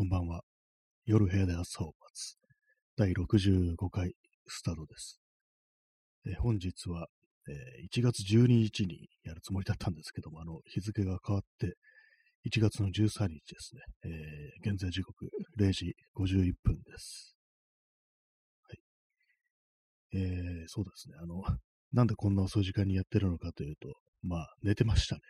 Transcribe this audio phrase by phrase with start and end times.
[0.00, 0.40] こんばんは。
[1.04, 2.38] 夜部屋で朝を待つ。
[2.96, 4.14] 第65回
[4.48, 5.20] スタートです。
[6.26, 7.08] え本日は、
[7.46, 11.76] えー、1月12日にやるつもりだったんですけども、あの、日付が変わって、
[12.50, 13.82] 1月の13日ですね。
[14.04, 15.28] えー、現在時刻
[15.58, 17.36] 0時51分です。
[18.62, 18.78] はい。
[20.14, 21.16] えー、そうですね。
[21.22, 21.42] あの、
[21.92, 23.92] なんでこんな遅い時間にやってるのかというと、
[24.22, 25.20] まあ、寝てましたね。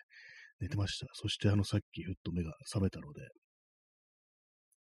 [0.60, 1.08] 寝てました。
[1.14, 3.22] そしてあの、さっきふっと目が覚めたので、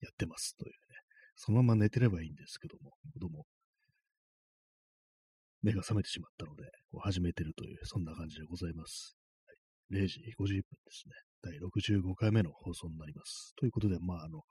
[0.00, 0.76] やってますというね。
[1.36, 3.44] そのまま寝てればいいんですけども、どうも、
[5.62, 9.16] 目が覚めてしまったので、こう始めてるという、そんな感じでございます。
[9.90, 11.12] はい、0時51分ですね。
[11.42, 13.52] 第65回目の放送になります。
[13.56, 14.42] ということで、まあ、あの、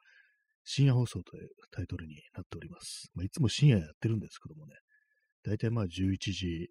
[0.63, 3.09] 深夜放送というタイトルになっております。
[3.13, 4.73] まあ、いつも深夜やってるんですけどもね、
[5.43, 6.69] 大体まあ11時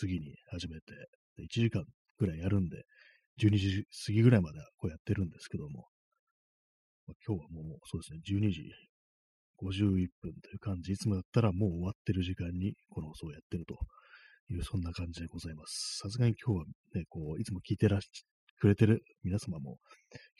[0.00, 0.84] 過ぎに始めて、
[1.38, 1.84] 1時間
[2.18, 2.84] ぐらいやるんで、
[3.38, 5.86] 12時過ぎぐらいまでこうやってるんですけども、
[7.06, 8.72] まあ、今日はもうそうですね、12時
[9.62, 13.78] 51分という感じ、いつもだったらもう終わってる時間にこの放送をやってると
[14.52, 15.98] いう、そんな感じでございます。
[16.02, 16.64] さすがに今日は
[16.94, 18.24] ね、こう、いつも聞いてらっし
[18.58, 19.78] くれてる皆様も、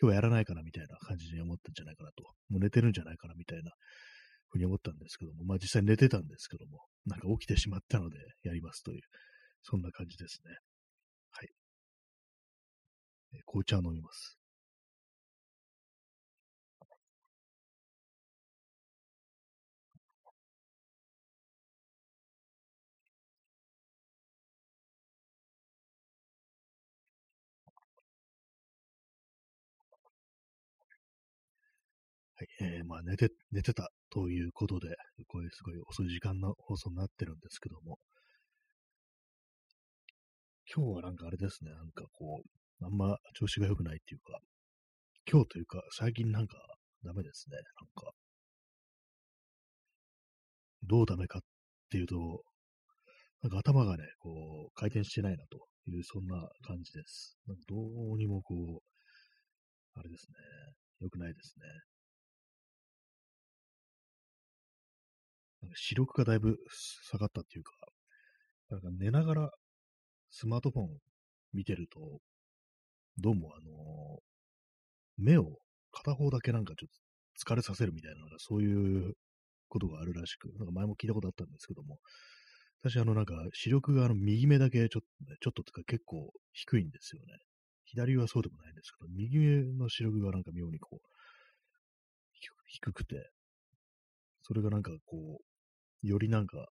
[0.00, 3.70] 今日はやらないかなみたいな感じに思ったんじゃないかなと、もう寝てるんじゃないかなみたいな
[4.48, 9.00] ふうに思ったんですけども、まあ実際寝てたんですけども、なんか起きてしまったのでやりますという、
[9.62, 10.56] そんな感じですね。
[11.30, 11.48] はい。
[13.44, 14.38] 紅茶を飲みます。
[32.38, 34.88] はい、えー、まあ寝て、寝てたということで、
[35.26, 37.98] こういうすごい遅い時間の放送になってるんですけども、
[40.70, 44.38] 今日はなんかあれですね、なんかこう、あんま調子が良くないっていうか、
[45.30, 46.58] 今日というか、最近なんか
[47.04, 48.12] ダメですね、なんか。
[50.82, 51.42] どうダメかっ
[51.90, 52.42] ていうと、
[53.40, 57.38] なんか頭がね、こう、回転してないなという、そんな感じです。
[57.46, 60.36] なんかどうにもこう、あれですね、
[61.00, 61.95] 良くないですね。
[65.74, 66.58] 視力がだいぶ
[67.04, 67.72] 下がったっていうか、
[68.70, 69.50] なんか寝ながら
[70.30, 70.88] スマートフォン
[71.52, 72.20] 見てると、
[73.18, 74.18] どうもあの
[75.16, 75.58] 目を
[75.92, 76.88] 片方だけなんかちょっ
[77.46, 79.14] と疲れさせるみたいな、そういう
[79.68, 81.98] ことがあるらしく、なんか前も聞いたことあったんですけども、
[82.82, 87.38] 私あのなんか視力があの右目だけちょっとね、ちょっととか結構低いんですよね。
[87.84, 91.08] 左はそうでもないんですけど、右目の視力がなんか妙にこう、
[92.68, 93.30] 低くて、
[94.42, 95.44] それがなんかこう、
[96.02, 96.68] よりなんか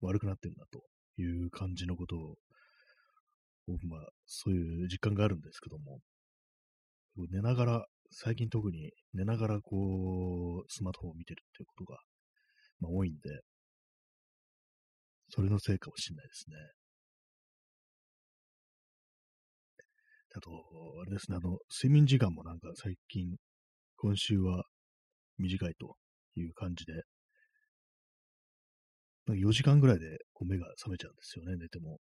[0.00, 0.82] 悪くなってるなと
[1.20, 2.36] いう感じのことを、
[3.88, 6.00] まあ、そういう実感があるんですけども、
[7.30, 11.98] 寝ながら、最近特に寝ながらこう、スマートフォンを見てるっていうことが、
[12.80, 13.40] まあ多いんで、
[15.30, 16.56] それのせいかもしれないですね。
[20.36, 20.50] あと、
[21.02, 23.36] あれですね、あの、睡眠時間もなんか最近、
[23.96, 24.64] 今週は
[25.38, 25.96] 短いと
[26.36, 26.92] いう感じで、
[29.26, 31.98] なんか4時間ぐらいでこう目が覚めちゃうんですよね、寝ても。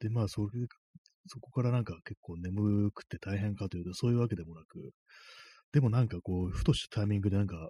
[0.00, 0.66] で、まあ、それ、
[1.26, 4.90] そこからなんか結構眠くて大変かというと、そういうわけでもなく、
[5.72, 7.68] でもなんかこう、ふとしたタイミングでなんか、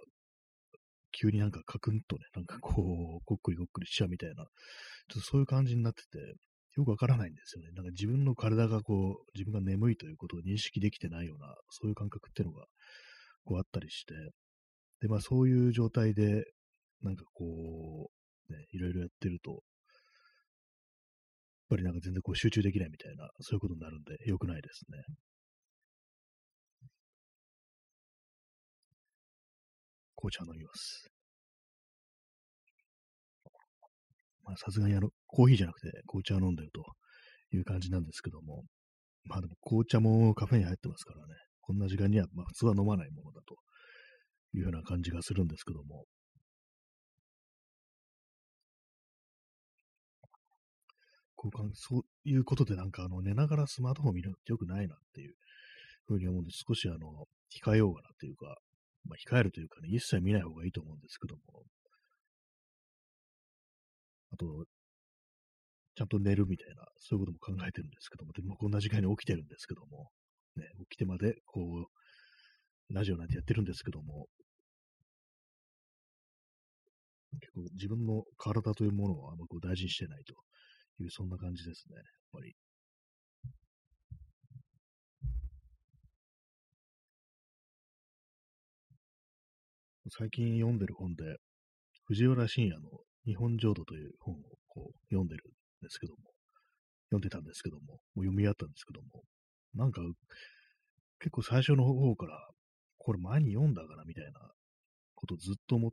[1.11, 6.17] 急になんかカクンとね、なんかこう、ごっくりごっくりしちゃうみたいな、ちょっとそういう感じになってて、
[6.77, 7.71] よくわからないんですよね。
[7.75, 12.65] なんか自分の体がこう、自分が眠いということを認識できてないような、そういう感覚っていうのが、
[13.43, 14.13] こうあったりして、
[15.01, 16.45] で、まあそういう状態で、
[17.03, 18.09] なんかこ
[18.49, 19.61] う、ね、いろいろやってると、やっ
[21.69, 25.03] ぱりなんか全然こう集中できないみたいな、そういうことになるんで、良くないですね。
[30.15, 31.09] 紅茶飲みます。
[34.43, 36.83] まあさすがにあの、コーヒーじゃなくて紅茶を飲んでると
[37.55, 38.63] いう感じなんですけども、
[39.23, 43.55] まあでも紅茶もカフェに入ってますからね、こんな時間にはまあ普通は飲まないものだと
[44.53, 46.05] いうような感じがするんですけども、
[51.41, 55.33] こうそういうことでなんかあの寝ながらスマートフォン見るのって良くないなっていう
[56.05, 58.57] ふうに思うんで、少しあの、控えようかなというか、
[59.05, 61.41] まあ、控えるというかね、一切見ない方がいいと思うんですけども、
[64.33, 64.65] あと、
[65.95, 70.09] ちゃんと寝るみたいな、そういうことも考えてるんですけども、でもこんな時間に起きてるんですけども、
[70.55, 74.27] ね、起きてまで、こう、ラジオなんてやってるんですけども、
[77.39, 80.35] 結構自分の体というものをあんまこう大事にしてないと。
[80.99, 82.55] いう、そんな感じですね、やっぱり。
[90.09, 91.37] 最近読んでる本で、
[92.05, 92.89] 藤原信也の
[93.25, 95.51] 日本浄土という本をこう読んでるん
[95.81, 96.19] ですけども、
[97.11, 99.23] 読んでたんですけども、もう読み合ったんですけども、
[99.73, 100.01] なんか、
[101.19, 102.49] 結構最初の方から、
[102.97, 104.51] これ前に読んだかなみたいな
[105.15, 105.91] ことずっと思っ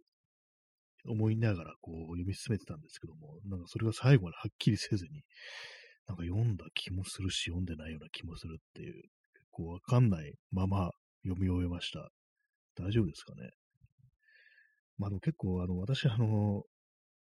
[1.09, 5.23] 思いながらこう読み進めてたんですけども、なんかそれが最後まではっきりせずに、
[6.07, 9.05] なんか読んだ気もするし、読んでないような気もするっていう、結
[9.51, 10.91] 構わかんないまま
[11.25, 12.09] 読み終えました。
[12.77, 13.51] 大丈夫ですかね？
[14.97, 16.63] まあでも結構、あの、私、あの、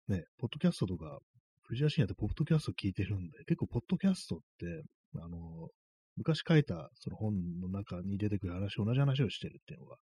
[0.08, 1.20] ね、ポッドキャストとか、
[1.64, 4.84] 藤原信也ってポッドキャスト聞いてるんで、結構ポッドキャストって、
[5.22, 5.70] あの、
[6.16, 9.98] 昔書いたその本の中に出てくる話、同じ話をしてるっていうのが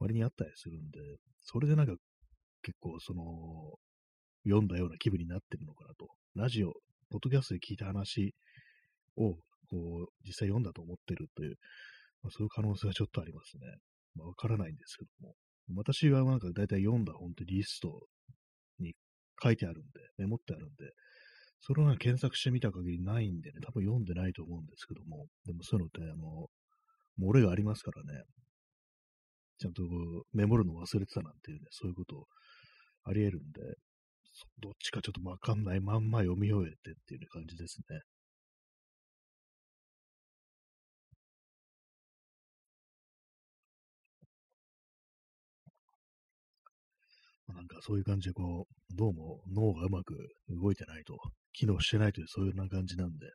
[0.00, 0.98] 割にあったりするんで、
[1.42, 1.94] それでなんか
[2.66, 3.22] 結構その、
[4.44, 6.08] 読んだような気分になってるのかなと。
[6.34, 6.72] ラジオ、
[7.10, 8.34] ポッドキャストで聞いた話
[9.16, 9.38] を、こ
[9.70, 11.54] う、実際読んだと思ってるという、
[12.24, 13.62] まあ、そういう可能性はちょっとありますね。
[14.16, 15.34] まあ、わからないんですけども。
[15.76, 18.00] 私はなんか大体読んだ本ってリスト
[18.80, 18.94] に
[19.40, 20.90] 書いてあるんで、メモってあるんで、
[21.60, 26.48] それを検索してみた限りないんでね、多分読んでないと思うんですけども、でもそういうのって、あの、
[27.20, 28.24] 漏れがありますからね、
[29.58, 29.82] ちゃんと
[30.32, 32.26] メモるの忘れてたなんていうね、そういうことを
[33.06, 33.62] あり得るんで、
[34.60, 38.00] どっちかちょっとわかんないまんま読み終えてっていう感じですね。
[47.48, 50.14] なんかそういう感じでこう、どうも脳がうまく
[50.48, 51.16] 動いてないと、
[51.52, 53.26] 機能してないというそういうような感じなんで、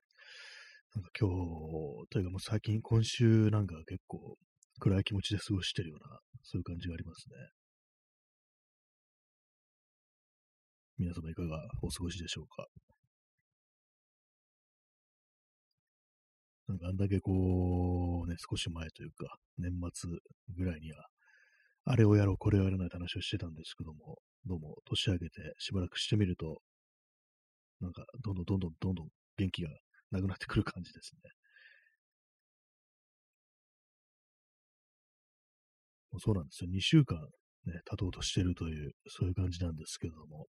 [0.96, 4.38] なんか今日、というかもう最近、今週なんか結構
[4.80, 7.61] 暗い気持ちで過ごしてるような、そういう感じがありますね。
[11.02, 12.68] 皆様いかがお過ごしでしょうか？
[16.68, 20.12] なんかあんだけこう、ね、少し前というか、年末
[20.56, 21.08] ぐらいには、
[21.86, 26.62] あれをやろう、これをやらないって話をしてたんですけども、どうも年明けてしばらくしてみると、
[27.80, 29.08] なんかどんどんどんどんどんどん
[29.38, 29.70] 元気が
[30.12, 31.32] なくなってくる感じですね。
[36.20, 36.70] そうなんですよ。
[36.70, 37.18] 2週間
[37.66, 40.46] ね、経とうとしてるという、そういう感じなんですけども。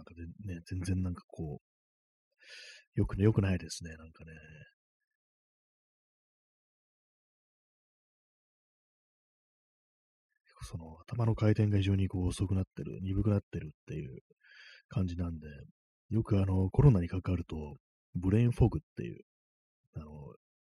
[0.00, 4.32] なんかね、全然なんかこう、よくね、よくないですね、なんかね。
[10.62, 14.20] その頭の回転が非常にこう遅くなってる、鈍くなってるっていう
[14.88, 15.46] 感じなんで、
[16.10, 17.76] よくあのコロナにかかると、
[18.14, 19.20] ブレインフォグっていう、
[19.96, 20.06] あの、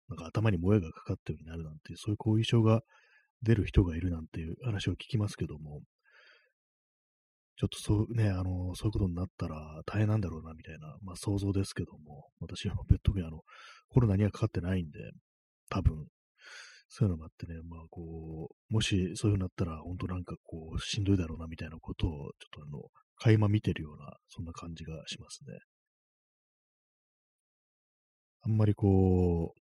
[0.08, 2.82] なんか頭にもやがかかったようになるなんていう、そういう後遺症が
[3.43, 5.81] 出る人がいるなんていう話を聞きますけども、
[7.62, 12.75] ちょっとそうね、あの、そういうことになったら大変なんだろうな、みたいな、まあ想像ですけども、私は
[13.05, 13.43] 特にあの、
[13.88, 14.99] コロナにはかかってないんで、
[15.70, 16.09] 多分、
[16.88, 22.82] そういうのもあってね、まあこう、もしそういうのになったら、本当なんかこう、しんどいだろうな、みたいなことを、ちょっとあの、
[23.17, 25.61] 垣間見てるような、そんな感じがしますね。
[28.43, 29.55] あんまりこ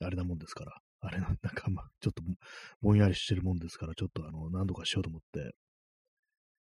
[0.00, 0.72] う、あれなもんですから、
[1.06, 2.22] あれなんだか、まあ、ちょっと
[2.82, 5.54] ぼんやりしてるもんですから、ちょっとあの、何度かしようと思って、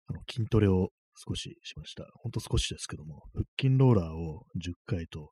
[0.08, 2.06] あの、筋トレを少ししました。
[2.16, 5.32] ほんと少しですけども、腹筋ローラーを10回と、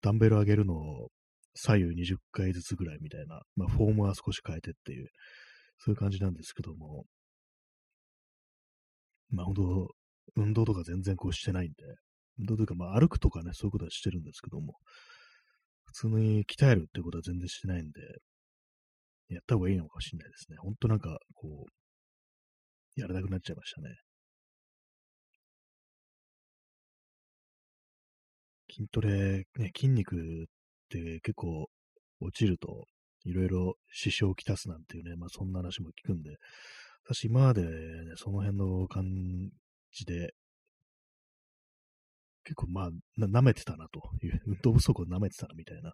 [0.00, 1.08] ダンベル上げるのを
[1.54, 5.08] 左右20回ずつぐらいみたいな、まあ、フォームは少し変えてっていう、
[5.78, 7.04] そういう感じなんですけども、
[9.30, 9.88] まあ、本当
[10.36, 11.74] 運動とか全然こうしてないんで、
[12.38, 14.74] 運動というか、まあ、歩くとかね、そういうことはしてるんですけども、
[15.84, 18.00] 普通に鍛えるってことは全然してないんで、
[19.34, 20.56] やった方がいいのかもしれないですね。
[20.58, 21.64] ほんとなんか、こ
[22.96, 23.96] う、やらなくなっちゃいましたね。
[28.70, 30.18] 筋トレ、ね、筋肉っ
[30.88, 31.68] て結構
[32.20, 32.86] 落ちると、
[33.24, 36.36] いろいろ支障をきたすなんていうね、まあそんな話も聞くんで、
[37.04, 37.68] 私今までね、
[38.16, 39.04] その辺の感
[39.92, 40.32] じで、
[42.44, 45.92] 結構まあ、舐めてたなという、運動不足を舐めてたなみたいな、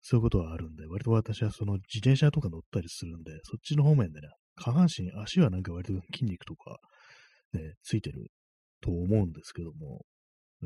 [0.00, 6.78] そういうことはあるんで、割と私はその自転車とか乗ったりするんで、そっちの方面でね、下半身、足はなんか割と筋肉とか、
[7.52, 8.28] ね、ついてる
[8.80, 10.04] と思うんですけども、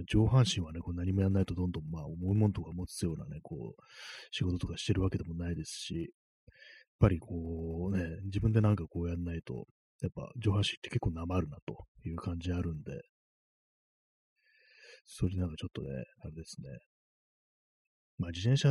[0.07, 3.83] 上半身はね、こう何もやんないとどんどんまあ重いものとか持つようなね、こう、
[4.31, 6.09] 仕事とかしてるわけでもないですし、やっ
[7.01, 9.67] ぱりこうね、自分でなんかこうやんないと、
[10.01, 13.01] やっぱ上半身って結構なまるなという感じあるんで、
[15.09, 15.89] それなんかちょっとね、
[16.23, 16.69] あれですね。
[18.19, 18.69] まあ自転車、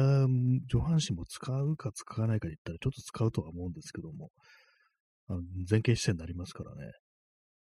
[0.67, 4.29] 上半身も使うか使わないかで言ったらちょっと使うとは思うんですけども、
[5.29, 6.91] あの前傾姿勢になりますからね。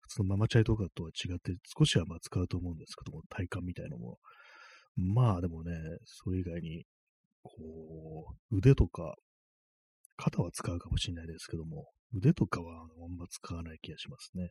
[0.01, 4.19] 普通のママチャイとかとは違って少しはまあ使うと思うんですけども、体幹みたいのも。
[4.95, 5.73] まあでもね、
[6.05, 6.85] それ以外に、
[7.43, 9.15] こう、腕とか、
[10.17, 14.49] 肩は使うかもしれないですけども、腕とかはあんま使わない気がしますね。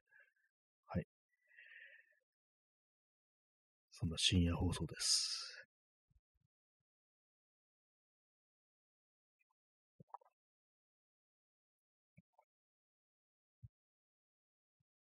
[0.87, 1.06] はい。
[3.98, 5.56] そんな深夜放送です。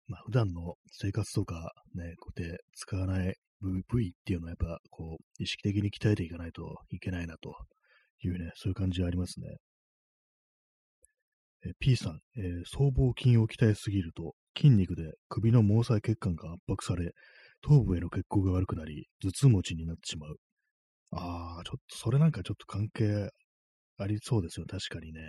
[0.09, 7.55] まあ、普段の生活とかね、こうやって使わない部位っていうのはやっぱこう意識的に鍛えていかないといけないなと
[8.25, 9.47] いうね、そういう感じはありますね。
[11.67, 17.13] え P さん、えー、僧帽筋を鍛えすぎると筋肉で首の毛細血管が圧迫され、
[17.63, 20.37] 頭部への血行が悪くなり、頭痛持ちになってしまう。
[21.13, 23.31] ああ、ちょっと、それなんかちょっと関係
[23.99, 25.21] ありそうですよ、確かにね。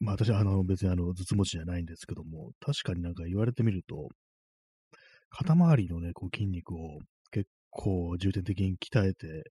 [0.00, 4.08] まあ私はあの別にあの頭痛持ちじゃないんですけども、確かになんか言われてみると、
[5.30, 6.98] 肩周りのね、こう筋肉を
[7.30, 9.50] 結構重点的に鍛えて、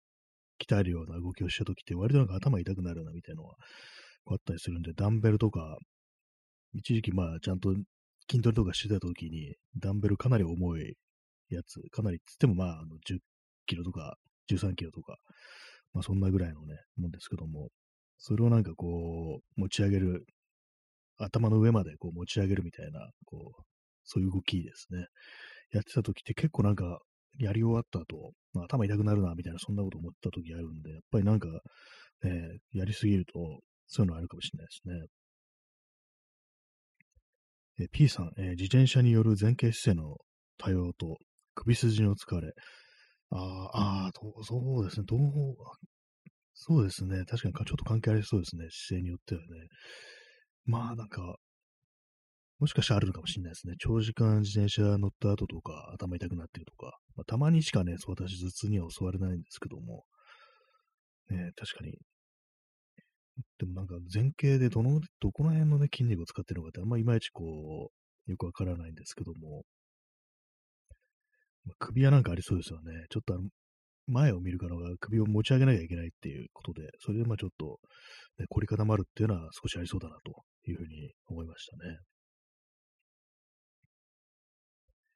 [0.60, 3.56] 鍛えるような動きをしたときって、割となんか頭痛くなるなみたいなのは
[4.28, 5.78] あったりするんで、ダンベルとか、
[6.74, 7.76] 一時期まあちゃんと
[8.29, 10.96] 筋トレとかしてたときに、ダンベルかなり重い
[11.50, 13.19] やつ、かなりつってもまああの10
[13.65, 14.17] キロとか
[14.51, 15.17] 13キロとか、
[15.93, 17.69] まあそんなぐらいのね、もんですけども、
[18.17, 20.25] それをなんかこう、持ち上げる、
[21.19, 23.63] 頭の上までこう持ち上げるみたいな、こう、
[24.03, 25.05] そういう動きですね。
[25.72, 27.00] やってた時って結構なんか、
[27.39, 31.48] やり終わった後、まあ、頭痛くなるな、みたいな、そんなこと思った時あるんで、やっぱりなんか、
[32.24, 33.34] ね、やりすぎると、
[33.88, 35.07] そういうのあるかもしれないですね。
[37.79, 40.17] え P さん、えー、自転車による前傾姿勢の
[40.57, 41.17] 多様と
[41.55, 42.53] 首筋の疲れ。
[43.29, 44.12] ああ、
[44.43, 45.05] そうですね。
[45.05, 45.19] どう、
[46.53, 47.24] そうですね。
[47.25, 48.67] 確かにちょっと関係ありそうですね。
[48.72, 49.48] 姿勢によってはね。
[50.65, 51.38] まあなんか、
[52.60, 53.75] もしかしたらあるのかもしれないですね。
[53.77, 60.05] 長時間自転車乗った後とか、頭痛くなってるとか、まあ、たまにしかね、私頭痛には襲われないんですけども、
[61.29, 62.00] ね、確かに。
[63.60, 67.91] でもなんか前傾でどの、どこの辺のね、筋肉を使ってるのかって、あんまいまいちこ
[68.27, 69.63] う、よくわからないんですけども、
[71.65, 73.06] まあ、首はなんかありそうですよね。
[73.10, 73.50] ちょっとあの、
[74.08, 77.79] 前を見るから首を持ち上げなきゃいけないっていうことで、それでまあちょっと、
[78.39, 82.00] ね、凝り固まるっていうのは少しありそうだなというふうに思いましたね。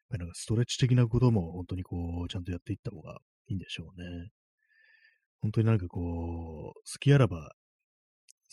[0.09, 4.29] なんかストレッチ的なことも本当にこう、ちゃんとやっていった方がいいんでしょうね。
[5.41, 7.53] 本当になんかこう、好きあらば、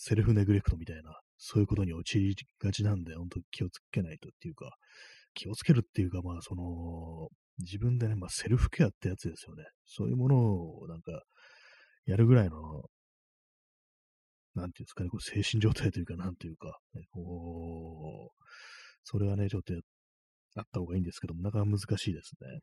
[0.01, 4.77] セルフネグレクトみたいな、そういうことに陥りがちなんで、本当気をつけないとっていうか、
[5.35, 7.29] 気をつけるっていうか、まあ、その、
[7.59, 9.65] 自分でね、まあ、セルフケアってやつですよね。
[9.85, 11.25] そういうものを、なんか、
[12.07, 12.85] やるぐらいの、
[14.55, 18.45] なんていうんですかね、こう精神状態というか、なんていうか、ね、こう、
[19.03, 19.75] それはね、ちょっと
[20.55, 22.61] あった方がいいんですけども、なかなか難しいですね。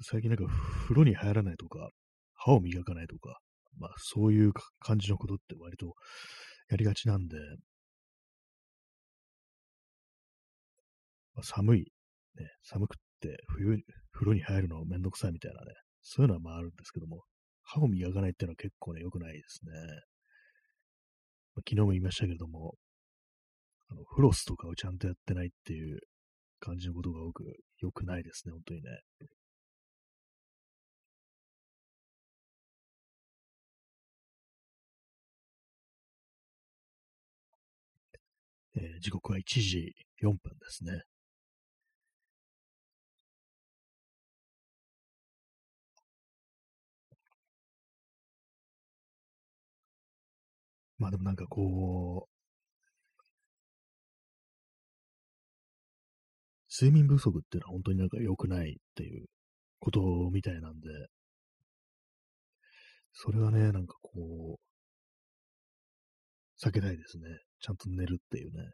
[0.00, 0.52] 最近なんか
[0.88, 1.90] 風呂に入らないとか、
[2.34, 3.38] 歯を磨かないとか、
[3.78, 5.94] まあそういう感じのことって割と
[6.68, 7.36] やりがちなんで、
[11.34, 11.92] まあ、寒い、
[12.36, 13.78] ね、寒くって冬、
[14.12, 17.22] 風呂に入るのめんどくさいみたいなね、そういうのはまああるんですけども、
[17.62, 19.72] 歯を磨かないっていうのは結構ね、良くないですね。
[21.54, 22.74] まあ、昨日も言いましたけれども、
[23.90, 26.00] あの、フロスとかをちゃんとやってないっていう
[26.60, 27.44] 感じのことが多く、
[27.80, 28.88] 良くないですね、本当にね。
[38.76, 41.02] えー、時刻は1時4分ですね。
[50.98, 52.32] まあでもなんかこう、
[56.70, 59.26] 睡眠不足っていうのは本当になんか良くないっていう
[59.80, 60.00] こと
[60.32, 60.88] みたいなんで、
[63.12, 64.60] それはね、なんかこう、
[66.64, 67.24] 避けたいですね。
[67.62, 68.70] ちゃんと寝るっていうね。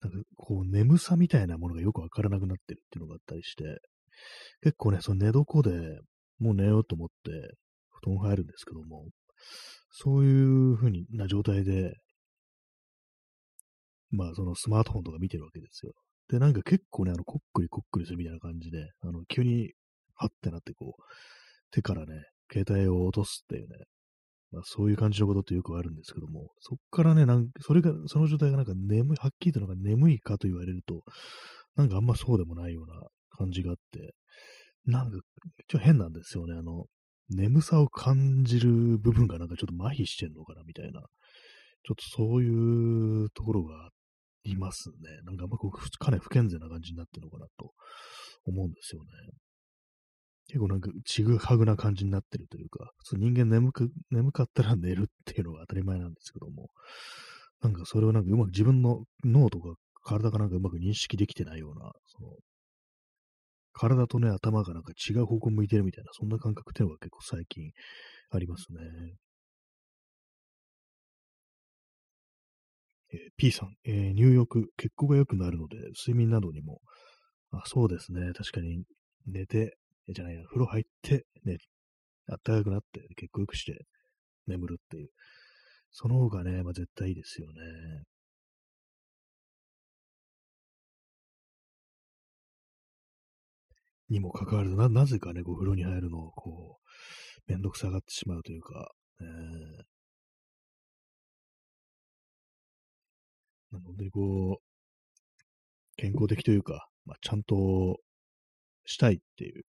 [0.00, 3.80] なんかこう、眠さみたいなものがよくわからなくなってるっていうのがあったりして、
[4.62, 6.00] 結構ね、その寝床で
[6.40, 7.30] もう寝ようと思って
[8.02, 9.06] 布団入るんですけども、
[9.90, 11.94] そういう風な状態で
[14.12, 15.92] まあ、そのスマートフォンとか見てるわけですよ。
[16.28, 19.72] で、なんか結構ね、あの、こっくりこっくりするみたいな感じで、あの、急に、
[20.14, 21.02] はってなって、こう、
[21.72, 22.22] 手からね、
[22.52, 23.76] 携帯を落とすっていうね、
[24.52, 31.02] まあ、そういう感じのことってよくあるんですけども、そっからね、なんそれが、その状態がなんか眠い、はっきりとなんか眠いかと言われると、
[31.76, 32.94] なんかあんまそうでもないような
[33.36, 34.14] 感じがあって、
[34.86, 35.20] なんか、ちょっ
[35.68, 36.54] と変なんですよね。
[36.54, 36.86] あの、
[37.30, 41.00] 眠さを感じる部分がなんかちょっと麻痺してんのかな、みたいな。
[41.84, 43.90] ちょっとそういうところがあっ
[44.44, 44.94] いますね。
[45.24, 47.72] なんかあんまこう、かなり不健全な感じになってるのかなと
[48.44, 49.08] 思うんですよね。
[50.48, 56.68] 結構なんかちぐはぐな感じになってるというか、普通人間眠く、眠かったら寝るっていうのが当たり前なんですけども、
[57.62, 62.36] なんかそれをなんかうまく自分の脳とか体がなんかうまく認識できてないような、その、
[63.72, 67.70] 体とね、頭がなんか違う方向向いてるみたいな、そんな感覚っていうのが結構最近
[68.30, 68.78] ありますね。
[73.12, 76.80] えー、P さん、えー、入浴、血行が良くなるので、睡眠などにも、
[77.50, 78.84] あそうですね、確かに
[79.26, 79.76] 寝て、
[80.08, 81.58] じゃないや、風呂入って、ね、
[82.28, 83.86] あったかくなって、血行良くして
[84.46, 85.10] 眠るっていう、
[85.90, 88.02] その方がね、まあ絶対いいですよね。
[94.08, 96.78] にもかかわらず、な、なぜかね、こう、風呂に入るのを、こ
[97.48, 98.90] う、めんどくさがってしまうというか、
[99.20, 99.84] えー、
[103.72, 104.72] 本当にこう、
[105.96, 108.00] 健康的というか、まあ、ちゃんと
[108.84, 109.64] したいっていう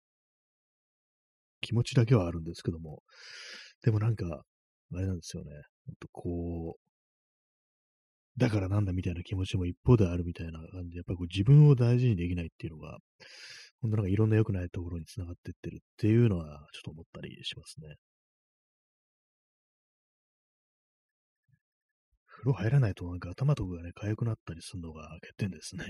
[1.61, 3.03] 気持ちだけはあるんですけども、
[3.83, 4.43] でもなんか、
[4.93, 5.51] あれなんですよね。
[5.85, 6.81] ほんとこう、
[8.37, 12.97] だからなんだみたいな気持ちも一方であるみたいな感じで、やっぱり自分を大事にできないっていうのが、
[13.81, 17.95] ほんなんかいろんな良くないところに繋がってってるっていうのはちょっと思ったりしますね。
[22.25, 25.85] 風呂入らないとなんか頭とかがね、痒くなったりするのが欠点ですね。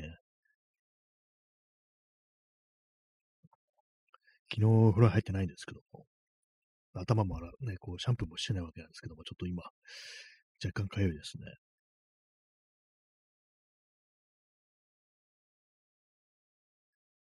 [4.53, 6.05] 昨日風呂入ってないんですけども、
[6.93, 7.65] 頭も洗う。
[7.65, 9.63] ね、こう、シャンプーもしてないわけなんですけども、ちょっと今、
[10.63, 11.46] 若干痒いですね。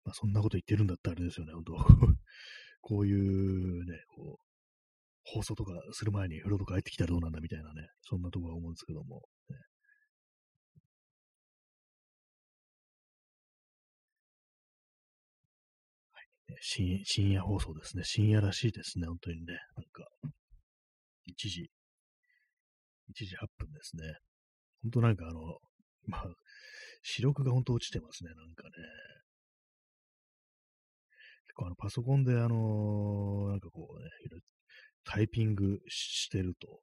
[0.04, 1.76] まあ、そんなこと言ってるんだったらあれですよね、本当。
[2.80, 4.52] こういうね、こう、
[5.24, 9.22] 放送とかする前に風呂とか入ってきたらどうなんだみたいなね、そんなところは思うんですけども、
[16.60, 18.04] 深深夜放送ですね。
[18.04, 19.06] 深夜らしいですね。
[19.06, 19.54] 本当にね。
[19.76, 20.06] なんか、
[21.26, 21.70] 1時、
[23.10, 24.02] 1時8分ですね。
[24.82, 25.40] 本当なんかあの、
[26.06, 26.24] まあ、
[27.02, 28.30] 視力が本当落ちてますね。
[28.34, 28.70] なんかね。
[31.46, 34.40] 結構あの、パソコンであのなんかこうね、
[35.04, 36.80] タイピングしてると、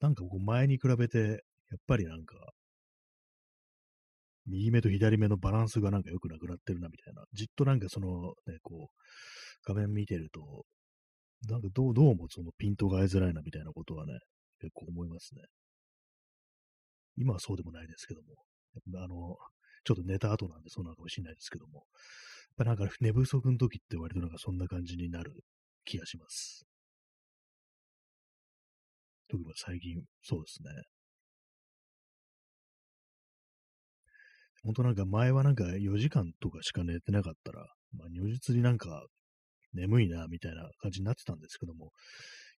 [0.00, 1.38] なんかこう前に比べて、やっ
[1.86, 2.34] ぱりなんか、
[4.46, 7.24] 右目と左目のバランスがなんか良くなくなってるなみたいな。
[7.32, 8.96] じっとなんかそのね、こう、
[9.66, 10.64] 画面見てると、
[11.48, 14.18] なんかどう、どうもそのピントが合いづらいなみたいなことはね、
[14.60, 15.42] 結構思いますね。
[17.16, 18.34] 今はそうでもないですけども、
[19.02, 19.36] あの、
[19.84, 21.84] ちょっと寝た後なんでそうなのかもしれないですけども、やっ
[22.56, 25.32] ぱなんか寝不足の時って割となんかそんな感じになる
[25.84, 26.66] 気がします。
[29.28, 30.93] 特に最近、そうですね。
[34.64, 39.06] 本当なんか前はなんか4時間とかしか寝てなかったら、まあ、如実になんか
[39.74, 41.90] 眠いなみたいな感じになってたんですけども、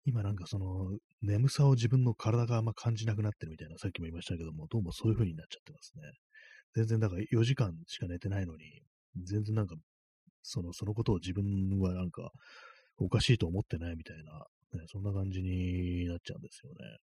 [0.04, 6.02] 今なんかその眠さを自分の体があんま感じなくなってるみたいな、さっきも言いましたけども、どうもそういう風になっちゃってますね。
[6.74, 8.82] 全然だから4時間しか寝てないのに、
[9.24, 9.74] 全然なんか、
[10.42, 11.44] その、そのことを自分
[11.80, 12.30] はなんか
[12.98, 16.98] おかしいと思ってないみたいな、ね、そんな感じになっちゃうんですよね。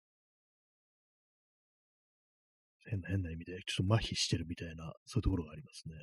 [2.91, 5.95] 変な変な意味で、ちょっと麻痺してるみたいな、そういうところがありますね。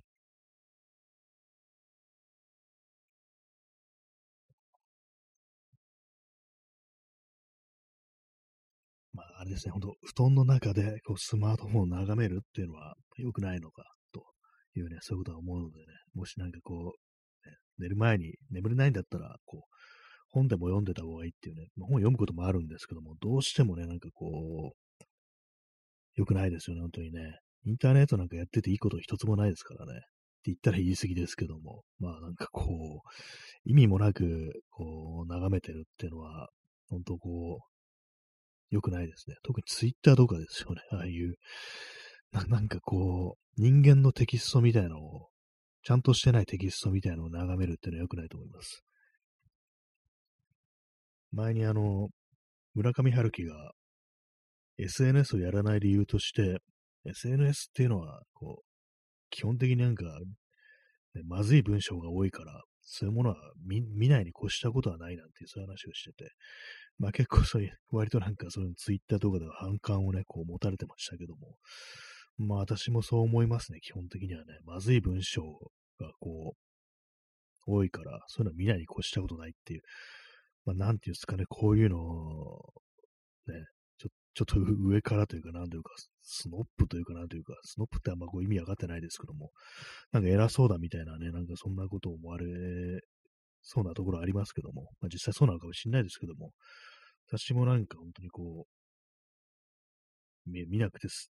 [9.13, 14.23] まあ、あれですね、ほんと、布団の中でこうスマートフォンを眺めるっていうのは良くないのか、と
[14.75, 16.93] いうね、そういうことは思うのでね、もしなんかこ
[17.45, 19.61] う、ね、寝る前に眠れないんだったら、こう、
[20.31, 24.88] 本でも読んでた方がいいっていうね、本を読むこともあるんですけども、どうしてもね、なんかこう、
[26.19, 27.39] 良くないですよね、本当にね。
[27.63, 29.93] インターネットなんかやってていいこと一つもないですからね。
[29.93, 30.05] って
[30.47, 33.09] 言ったら言い過ぎですけども、まあなんかこう、
[33.63, 36.49] 意味もなく、こう、眺めてるっていうのは、
[36.89, 37.69] 本当こう、
[38.69, 39.37] 良くないですね。
[39.43, 40.81] 特にツイッターとかですよね。
[40.91, 41.35] ああいう
[42.31, 45.29] な、なんかこう、人間のテキストみたいなのを、
[45.83, 48.83] ちゃんとしてないテキストみたいなのを眺めるっていうのは良くないと思います。
[51.31, 52.09] 前にあの、
[52.73, 53.71] 村上春樹が
[54.83, 56.59] SNS をやらない理由として、
[57.05, 58.65] SNS っていうのは、こう、
[59.29, 60.03] 基本的になんか、
[61.15, 63.35] ね、まずい文章が多いから、そういうものは
[63.67, 66.31] 見見ないに越したことはないなんていうそういう話をしてて、
[66.97, 71.55] まあ結構そういう、割となんかそういうツイッターとかでは反感をね、こう持たれてましたけども、
[72.37, 75.43] まあ私もそう思いますね、基本的にはね、まずい文章
[75.99, 79.81] がこう、多いから、そういうの見ないに越したことないっていう、
[80.65, 82.73] まあなんていうんですかね、こういうのを、
[83.47, 83.53] ね、
[84.33, 89.51] ちょっと上からというか、なんというか、スノップというか、なんというか、スノップってあんまこう意味わかってないですけども、
[90.11, 92.45] なんか偉そうだみたいなね、なんかそんなことを思われ
[93.61, 96.51] そうなところありますけども、まあ、実際そうなのかもしれないですけども、
[97.27, 98.65] 私もなんか本当にこ
[100.47, 101.31] う、見見なくてす、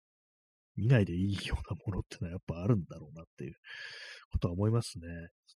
[0.76, 3.54] 見ないでいいようなものってのはやっぱあるんだろうなっていう
[4.30, 5.06] ことは思いますね。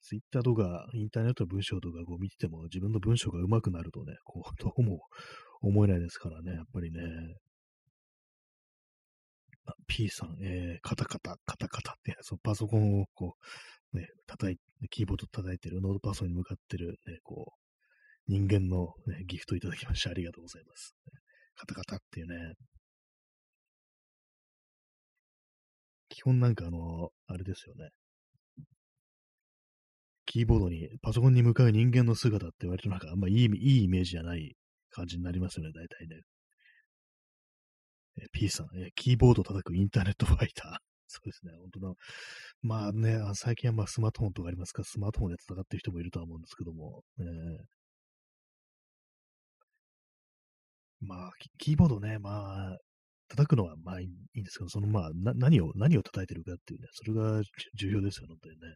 [0.02, 5.02] ツイッターとかインターネットの文章とかこう見てても自分の文章が上手くなるとね、こう、どうも
[5.64, 7.02] 思えないですからね、やっぱりね。
[9.88, 13.36] P さん、えー、カタカタ、カタカタって、そのパソコンをこ
[13.94, 20.96] う、ね、叩いて、キーボード叩いてる、ノートパソコンに向かってる、ね、こう、人間の、ね、ギフトいただきましてありがとうございます。
[21.56, 22.56] カタカタっていうね。
[26.10, 27.90] 基本なんかあの、あれですよね。
[30.26, 34.56] キーボードに、パソコンに向かう人間の姿って割となんかあんまいいいいイメージじゃない
[34.94, 36.22] 感じになりますよね、大体ね。
[38.22, 40.78] え P さん、えキーボード叩くインターネットファイター。
[41.08, 41.94] そうですね、本当だ。
[42.62, 44.82] まあね、最近はまあスマートフォンとかありますか？
[44.82, 47.26] ら、スマートフォンで戦ってる人もいるとは思うんですけども、えー、
[51.02, 52.78] まあ、キーボードね、まあ、
[53.28, 57.42] 叩くのはまあいいんですけど、そのまあ、何を、何を叩いてるかっていうね、それが
[57.76, 58.76] 重要ですよ、本当にね。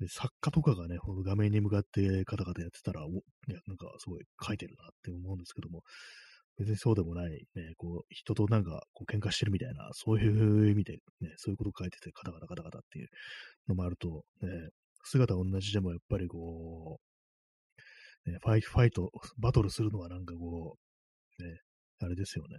[0.00, 3.14] で作家とかがね、この画面に向かってカタカタやってたら、お、い
[3.48, 5.82] や、なんかすごい書いてるなって思うんですけども、
[6.58, 13.08] 別にそうでもない、ね、こう、人となんか、こう、喧嘩してるみたいな、そういう意味で、ね、そういうことを書いてて、カタカタカタカタっていう
[13.68, 14.48] のもあると、ね、
[15.04, 16.98] 姿同じでもやっぱりこ
[18.26, 20.76] う、ね、ファイ、ファイト、バトルするのはなんかこ
[21.38, 21.60] う、ね、
[22.00, 22.56] あれですよね。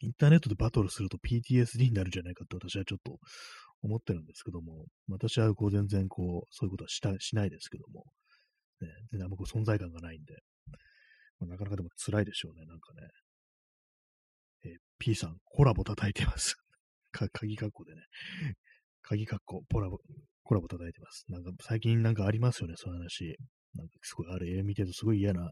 [0.00, 3.18] インターネットでバトルすると PTSD になるんじゃないかって私はちょっと
[3.82, 8.04] 思ってるんですけども、私はこう全然こう、そういうことはしたしないですけども、
[8.80, 10.34] ね、全然あんまこう存在感がないんで、
[11.40, 13.08] まあ、なかなかでも辛いでしょうね、なんかね。
[14.64, 16.56] えー、P さん、コラボ叩いてます。
[17.12, 18.02] か、鍵括弧でね。
[19.02, 19.98] 鍵括弧、コラボ、
[20.42, 21.24] コラボ叩いてます。
[21.28, 23.36] なんか最近なんかありますよね、そういう話。
[23.74, 25.50] なんかすごい、あれ、絵見てるとすごい嫌な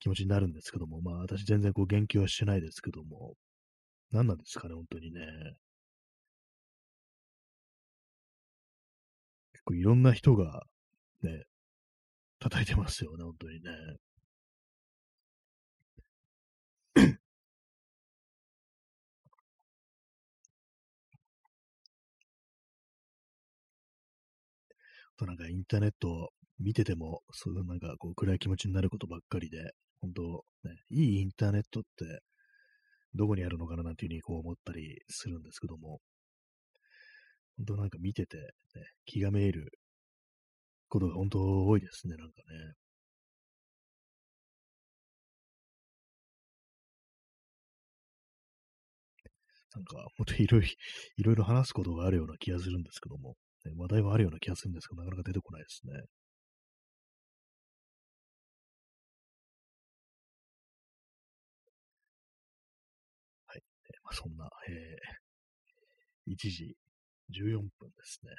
[0.00, 3.34] 気持ちになるんですけども、まあ私全然こう言及はしてないですけども、
[4.10, 5.20] 何なんですかね、本当にね。
[9.68, 10.64] 構いろんな人が
[11.22, 11.44] ね、
[12.40, 13.98] 叩いてますよね、本当にね。
[25.18, 32.20] となんかインターネット見てても、そういうなんかこう暗い気持ちになることばっかりで、本当ね、いいインターネットって
[33.14, 36.00] どこにあるのかななんていうふうにこう思ったりするんですけども、
[37.58, 38.44] 本当なんか見てて、ね、
[39.04, 39.70] 気がめいる
[40.88, 42.74] ことが本当多いですね、なんかね。
[49.74, 50.66] なんか、もっといろいろ、
[51.16, 55.92] いろいろ話すことがあるような気がするんですけども、ね、話題はあるような気がするんですけど、なかなか出てこないですね。
[63.46, 63.62] はい。
[64.04, 66.76] まあ、そんな、えー、1時
[67.34, 67.68] 14分で
[68.04, 68.30] すね。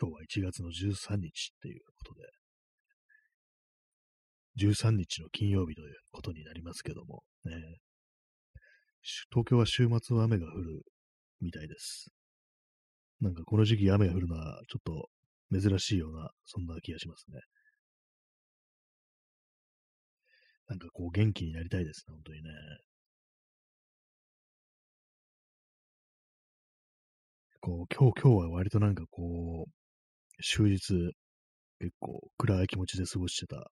[0.00, 2.22] 今日は1月の13日っていうことで、
[4.66, 7.52] 13日の金曜日ということになりますけども、ね、
[9.30, 10.82] 東京は週末は雨が降る
[11.40, 12.10] みたいです。
[13.20, 15.08] なんかこの時期雨が降るのはちょっと
[15.52, 17.40] 珍しいような、そんな気がしますね。
[20.68, 22.50] なんかこう元気になりたいですね、本当にね。
[27.64, 31.14] こう、今日、今日は割となんかこう、終日、
[31.80, 33.70] 結構暗い気持ちで過ごしてた、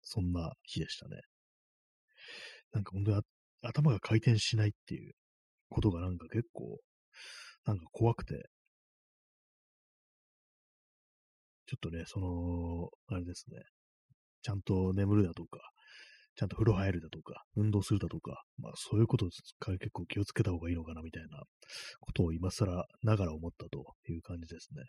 [0.00, 1.20] そんな日でしたね。
[2.72, 3.20] なんか本当に
[3.60, 5.12] 頭が回転しないっていう
[5.68, 6.78] ことがなんか結構、
[7.66, 8.48] なんか怖くて、
[11.66, 13.58] ちょっとね、その、あれですね、
[14.40, 15.60] ちゃんと眠るだとか、
[16.36, 19.28] ちゃんと風呂入るだとか、運動するだとか、まあそういうこと
[19.60, 21.42] から結構気をつけた方がいいのかなみたいな
[22.00, 24.82] ことを今更ながら思ったという感じですね。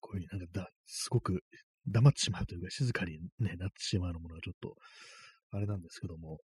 [0.00, 1.42] こういうなんかだ、すごく
[1.86, 4.74] 黙ってしまうというか、静かに、ね、なってしまうものはちょっと、
[5.50, 6.38] あれなんですけども、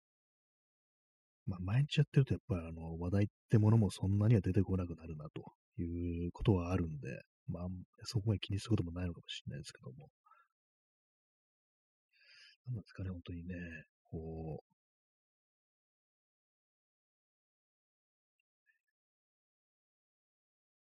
[1.45, 7.67] まあ、毎日やってると、やっぱりあの、話題ってものもそんなには出てこなくなるな、ということはあるんで、まあ、
[8.03, 10.09] そこまで気にすることもないのかもしれないですけども。
[12.67, 13.55] なんですかね、本当にね、
[14.05, 14.73] こう、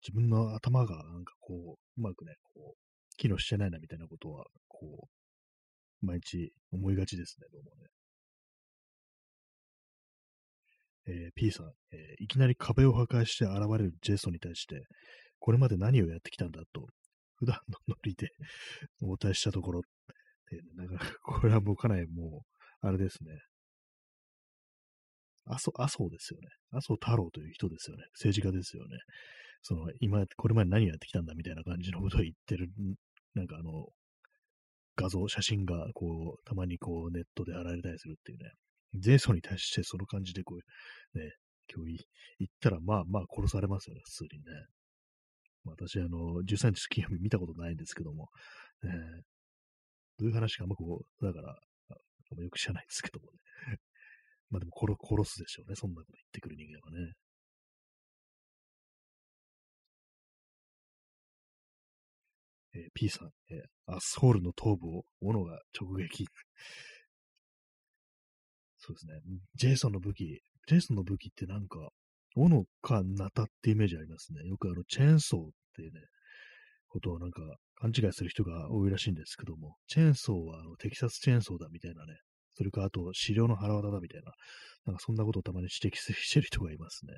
[0.03, 5.09] 自分の頭がなんかこう、うまくね、こう、機能してないなみたいなことは、こ
[6.03, 7.96] う、毎日思いがちですね、どうもね。
[11.07, 14.83] えー、P さん、えー、いきなり壁を破壊して現れるジェイソンに対して、
[15.39, 16.87] これまで何をやってきたんだと、
[17.37, 18.31] 普段のノリで
[19.03, 19.83] 応対したところ、
[20.51, 22.45] で、なんか、これはもうかなりも
[22.83, 23.31] う、あれですね。
[25.45, 26.49] 麻生、麻生ですよね。
[26.73, 28.05] 麻生太郎という人ですよね。
[28.15, 28.99] 政治家ですよね。
[29.63, 32.69] その、今、これまで何をやってきたんだみたいな感じのことを言ってる、
[33.35, 33.89] なんかあの、
[34.97, 38.51] 画像、写真が、こう、たまにこう、ネットで貼られたりするっていうね。
[38.95, 41.33] ジェイソンに対してその感じでこう、ね、
[41.73, 42.07] 今日
[42.39, 44.45] 言ったら、まあまあ殺されますよね、普通にね。
[45.65, 48.29] 私、あの、13日金曜日見たことないんですけども、
[48.83, 48.91] ね、
[50.19, 51.59] どういう話かあんまこう、だから、
[51.91, 53.39] あよく知らないですけどもね。
[54.51, 57.15] まあでも殺殺すでしょうね、そんなこと言ってくる人間はね。
[62.75, 66.27] えー、P さん、えー、アスホールの頭部を斧が直撃。
[68.87, 69.15] そうですね。
[69.57, 71.91] ジェイソンの武器、ジェイソンの武器ってなんか、
[72.37, 74.47] 斧かナタってイメージありますね。
[74.47, 75.45] よくあの、チェーンソーっ
[75.75, 76.01] ていうね、
[76.89, 77.43] ことをなんか
[77.75, 82.15] 勘違いする人が多いらしいんですけども、チェーンソーはあのテキサスチェーンソーだみたいなね、
[82.55, 84.31] それかあと飼料の腹渡だみたいな、
[84.87, 87.15] なんかそんなことをたまに指摘してる人がいますね。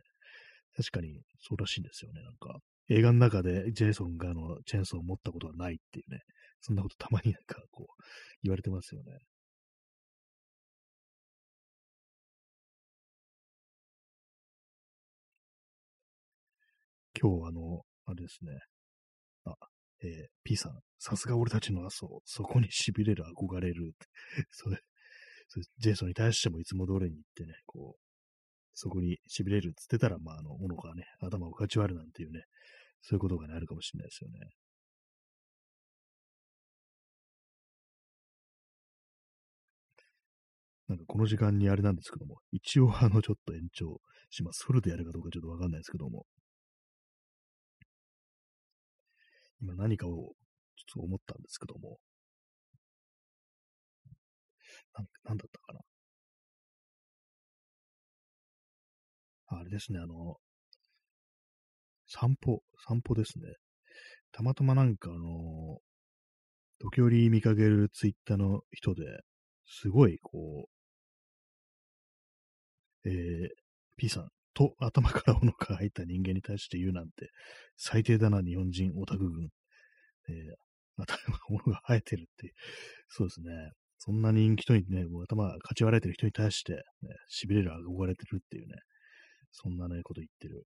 [0.75, 2.23] 確かにそうらしいんですよね。
[2.23, 6.23] なんか映画の中でジェイソンがあのチェーンソーを持ったことはないっていうね、
[6.61, 8.03] そんなことたまになんかこう
[8.43, 9.19] 言われてますよね。
[17.21, 18.53] 今日、あの、あれですね。
[19.45, 19.55] あ、
[20.03, 20.11] えー、
[20.45, 23.95] P さん、さすが俺たちの麻生、そこに痺れる、憧れる。
[24.51, 24.79] それ、
[25.49, 28.03] それジェイソンに対してもいつも通りに言ってね、こう、
[28.75, 32.45] そこに痺れるっつってたら、まあ、あの、斧がね、頭をかち割るなんていうね、
[33.03, 34.51] そういうことがね、あるかもしれないですよね。
[40.89, 44.01] なんかこの時間にあれなんですけども、一応あのちょっと延長
[44.31, 44.65] します。
[44.65, 46.25] フルでやるかどうかちょっとわかんないですけども、
[49.61, 50.35] 今何かをちょっ
[50.94, 51.99] と思ったんですけども、
[54.94, 55.81] ななんだったかな。
[59.51, 60.37] あれですね、あの、
[62.07, 63.44] 散歩、散歩ですね。
[64.33, 65.79] たまたまなんかあの、
[66.79, 69.03] 時折見かけるツイッターの人で、
[69.66, 70.68] すごいこ
[73.05, 73.49] う、えー、
[73.97, 77.31] P さん、と 頭から斧が入った人間に対して言うなんて、
[77.77, 79.49] 最低だな、日本人オタク軍。
[80.29, 82.53] えー、頭が斧が生えてるって、
[83.09, 83.73] そうですね。
[83.99, 86.81] そんな人気人にね、もう頭がかち割れてる人に対して、ね、
[87.43, 88.75] 痺れる、憧れてるっていうね、
[89.51, 90.65] そんなね、こと言ってる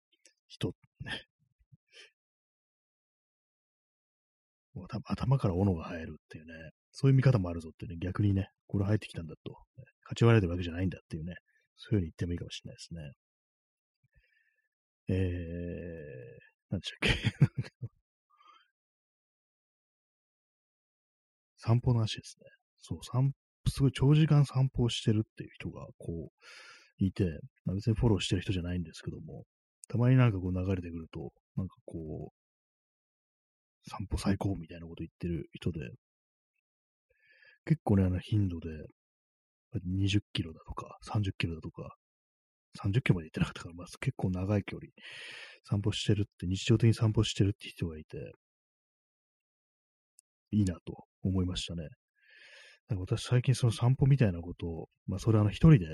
[0.47, 1.23] 人、ね。
[5.05, 11.35] 頭から斧が生えるっていうね、そういう見方もあるぞってね、逆にね、これ入ってきたんだと、ね、かち割れてるわけじゃないんだっていうね、
[11.77, 13.11] そういうふうに言ってもいいかもしれないですね。
[15.13, 17.09] えー、なんでしたっ
[17.81, 17.89] け？
[21.57, 22.45] 散歩の足ですね。
[22.79, 23.33] そう、散
[23.67, 29.43] すごい長時間散歩をしてるっていう人が、こう、いて、別にフォローしてる人じゃないんですけども、
[29.89, 35.79] たまになんかこう流れてくると、なんかこう、散歩最高みたいなこと言ってる人で、
[37.65, 38.69] 結構ね、あの頻度で、
[39.85, 41.95] 20キロだとか、30キロだとか、
[42.79, 44.89] 30キロまで行ってなかったから、まあ、結構長い距離
[45.63, 48.33] 散歩してるって、日常的に散歩してるって人がいて、
[50.51, 51.87] いいなと思いましたね。
[52.89, 55.87] なんか私最近その散歩みたいなことを、まあそれあの一人で、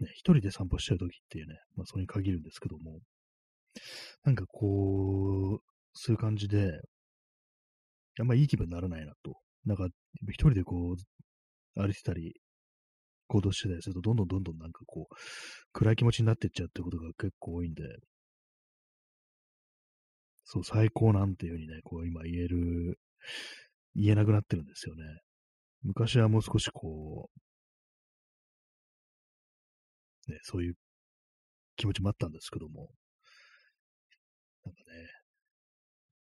[0.00, 3.00] ね、一人で散歩してる時っていうね、まあそれに限るんですけども、
[4.24, 5.62] なんかこう、
[5.94, 6.80] そういう感じで、
[8.20, 9.36] あんまいい気分にならないなと。
[9.64, 9.86] なんか
[10.28, 12.34] 一人でこう、歩いてたり、
[13.32, 15.14] 行動してたりすると、どんどんどんどんなんかこう、
[15.72, 17.82] 暗い気持ちになっていっちゃうってことが結構多いんで、
[20.44, 22.98] そう、最高なんていうふうにね、こう今言える、
[23.94, 25.02] 言えなくなってるんですよね。
[25.82, 27.30] 昔はもう少しこ
[30.28, 30.74] う、ね、そういう
[31.76, 32.90] 気持ちもあったんですけども、
[34.64, 35.08] なんかね、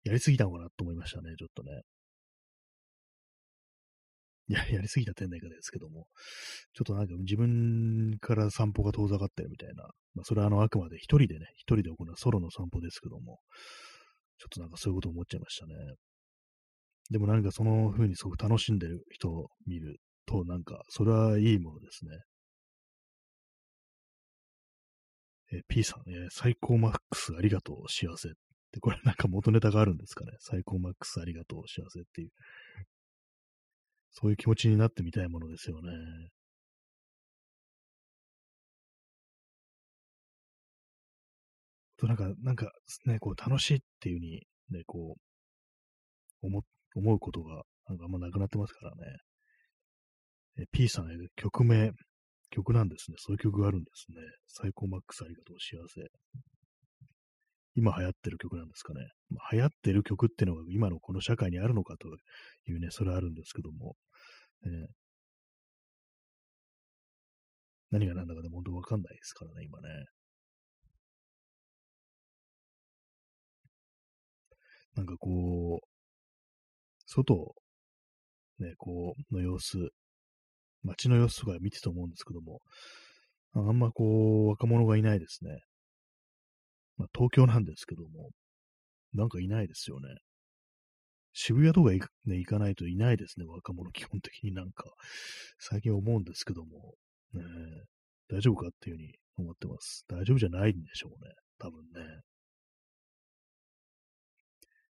[0.04, 1.82] やりすぎたのかなと思いましたね、ちょっとね。
[4.52, 6.06] や、やりすぎた天然かですけども、
[6.74, 9.84] ちょっとなんか自分から散歩が遠ざかってるみたいな、
[10.14, 13.38] まあ、それはあの、あくまで一人でね、一人で行うソロの散歩ですけども、
[14.38, 15.74] ちょっとなんかそういうこと思っちゃいましたね。
[17.10, 22.12] でもなんかその風にすごく楽しんでる人を見ると、なんかそれはいいものですね。
[25.52, 28.28] え P さん、え最高マックスありがとう、幸せ。
[28.72, 30.32] で、これなんか元ネタがあるんですかね。
[30.38, 32.30] 最高マックスありがとう、幸せっていう。
[34.12, 35.90] そういう気持ちになってみたいものですよね。
[41.96, 42.70] となんか、なんか
[43.07, 45.16] ね、こう楽しいっていうふうにね、こ
[46.42, 46.62] う、思、
[46.96, 48.96] 思うことがなんかあんまなくなってますからね。
[50.59, 51.92] え P さん、曲名、
[52.51, 53.16] 曲なんですね。
[53.18, 54.16] そういう曲があるんですね。
[54.49, 56.03] 最高マックスありがとう、幸せ。
[57.76, 59.00] 今流行ってる曲なんですかね。
[59.30, 62.09] まあ、流行ってる曲っていうのが今のこの社会にあるのかと
[62.70, 63.96] いうね、それはあるんですけども、
[64.64, 64.70] えー、
[67.90, 69.88] 何が何だかでも本当わかんないですからね、今ね。
[74.96, 75.87] なんかこう、
[77.06, 77.54] 外、
[78.59, 79.90] ね、こう、の様子、
[80.83, 82.61] 街の様子とか見てて思うんですけども、
[83.54, 85.62] あんまこう、若者がいないですね。
[87.00, 88.28] まあ、東京なんですけども、
[89.14, 90.08] なんかいないですよね。
[91.32, 94.84] 渋谷とか行,、ね、行かないといないですね、若者基本的になんか、
[95.58, 96.94] 最近思うんですけども、
[97.32, 97.42] ね、
[98.28, 100.04] 大丈夫かっていうふうに思ってます。
[100.08, 102.20] 大丈夫じゃないんでしょうね、多分ね。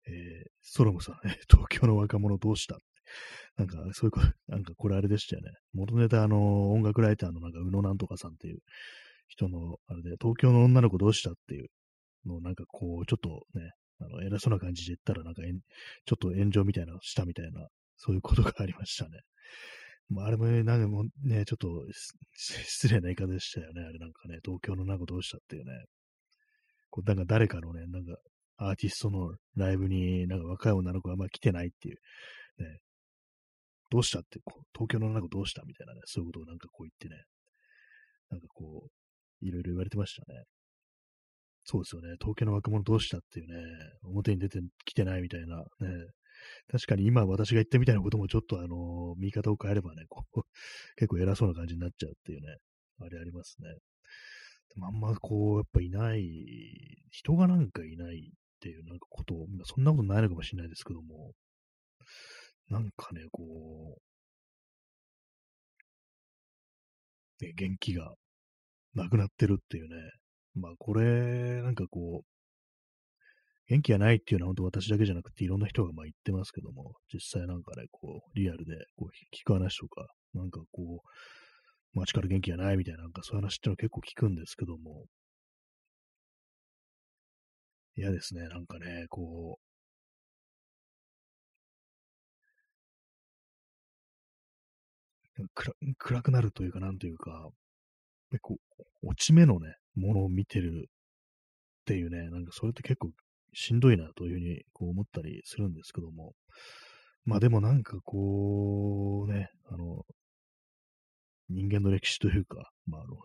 [0.07, 1.15] えー、ソロムさん、
[1.51, 2.77] 東京の若者どうした？
[3.57, 5.51] なんか、そういうこと、なんかこれあれでしたよね。
[5.73, 8.59] 元ネタ、あの、音楽ライターのなんか、宇野なんとかさんっていう
[9.27, 11.67] 人の、あれで、東京の女の子どうしたっていう
[12.27, 19.21] のなんかこう、ちょっとね、あの、偉そうな感じで言ったら、なんか、ちょっと炎上みたいな、したみたいな、そういうことがありましたね。
[20.09, 21.85] まあ、あれもね、なんかもうね、ちょっと
[22.33, 23.81] 失礼な言い方でしたよね。
[23.81, 25.71] あれなんかね、東京のなんかどうしたっていうね。
[26.89, 28.15] こうなんか誰かのね、なんか
[28.57, 31.97] アーティストのライブになんか若い女の子があんま来てないっていう、
[32.59, 32.79] ね、
[33.89, 37.23] どうしたってこう、東京の女の子どうしたみたいなね、そういうことをなんかこう言ってね、
[38.29, 38.87] なんかこ
[39.41, 40.43] う、いろいろ言われてましたね。
[41.69, 42.15] そうですよね。
[42.21, 43.61] 東京の若者どうしたっていうね、
[44.03, 45.63] 表に出てきてないみたいな、ね。
[46.71, 50.41] 確かに今私が言ったみたいなこともちょっとあの、見方を変えればね、こう、
[50.95, 52.55] 結構偉そうな感じになっちゃうっていうね、
[52.99, 53.67] あれありますね。
[54.75, 56.23] でもあんまこう、やっぱいない、
[57.11, 61.33] 人がなんかいないっていうなんかことを、そんなことないのかもしれないですけども、
[62.69, 63.97] なんかね、こ
[67.41, 68.15] う、ね、元気が
[68.93, 69.97] なくなってるっていうね、
[70.59, 72.25] まあこれ、なんかこう、
[73.67, 85.05] 元気がないっていうのは本当私だけじゃなくていろんな人がまあ言ってますけども、実際なんかね、こう、リアルでこう聞く話とか、なんかこう、街から元気がないみたいな、なんかそういう話ってのは結構聞くんですけども、
[87.97, 89.67] 嫌ですね、なんかね、こう、
[95.53, 97.49] 暗暗くなるというか、なんというか、
[98.31, 98.57] 結構、
[99.03, 103.09] 落ち目のね、ものを見てるっていうね、なんかそれって結構
[103.53, 106.33] しんどいなというふうにこう思ったりするんですけども、
[107.25, 110.03] まあでもなんかこうね、あの、
[111.49, 113.15] 人間の歴史というか、まああの、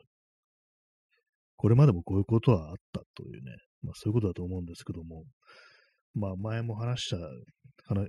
[1.56, 5.24] これまでもこういうことはあったというね、まあそういうことだと思うんですけども、
[6.14, 7.16] まあ前も話した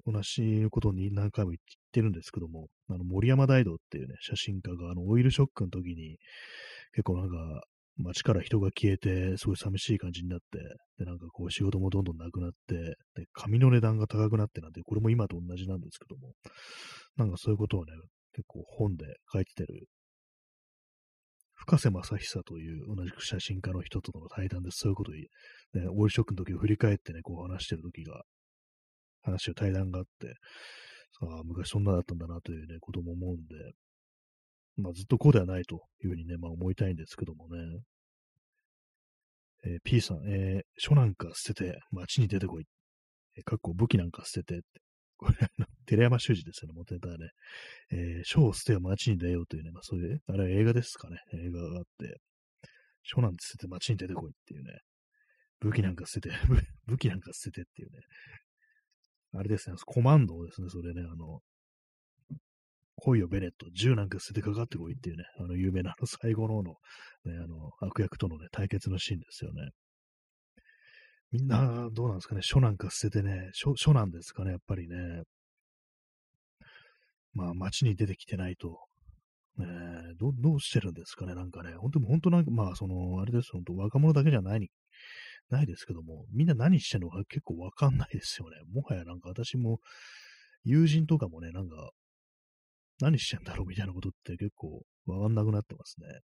[0.05, 6.17] 同じことに何回も言ってるんですけども、あの森山大道っていうね、写真家があのオイルショックの時に
[6.93, 7.63] 結構なんか
[7.97, 10.57] 街から人が消えて、すごい寂しい感じになって、
[10.97, 12.75] で、なんかこう仕事もどんどんなくなって、
[13.15, 16.33] で、紙の値段が高くなってなんて、これも今と同じなんですけども、
[17.17, 17.93] なんかそういうことをね、
[18.33, 19.87] 結構本で書いててる、
[21.53, 28.23] 深瀬正久という同じく写真家の人との対談でそういうことを、ね、オイルショックの時を振り返ってね、こう話してる時が
[29.21, 30.27] 話を対談があって、
[31.19, 33.55] さあ、昔そんなだったんだなというね、ことも思うんで、
[34.77, 37.59] まあずっとこうではないというふうにね、まあ思いたいんですけどもね。
[39.65, 42.65] えー、P さん、えー、書なんか捨てて街に出てこい。
[43.37, 44.65] えー、かっこ武器なんか捨ててって。
[45.23, 45.37] これ、
[45.85, 47.29] 寺山修司ですよね、元ネタね。
[47.91, 52.19] えー、書を捨ては街に出ようというね、まあそういう、あれは映画ですかね、映画があって、
[53.03, 54.79] 書なんて捨てて街に出てこいっていうね、
[55.59, 56.35] 武器なんか捨てて、
[56.87, 57.99] 武器なんか捨ててっていうね、
[59.31, 61.41] あれですね、コマンドをですね、それね、あの、
[62.95, 66.75] 来いよ、ベネット、銃なんか捨ててかかってこいっていうね、あの、有名なあの最後のの、
[67.25, 69.71] ね、あの、悪役とのね、対決のシーンですよね。
[71.31, 75.23] みんな、どうなんですかね、書なんか捨ててね、書、書なんですかね、やっぱりね。
[77.33, 78.77] まあ、街に出てきてないと、
[79.57, 79.65] ね、
[80.19, 84.69] どどうしてるんですかね、なんかね、本当本当なんか、まあ、その、あれです、本当若者だけじゃないに
[85.49, 88.57] ないですけども、みんな何してんのか結構わかんないですよね。
[88.71, 89.79] もはやなんか私も、
[90.63, 91.91] 友人とかもね、なんか、
[92.99, 96.07] 何してんだろうみたいなことって結構わかんなくなってますね。
[96.07, 96.21] 結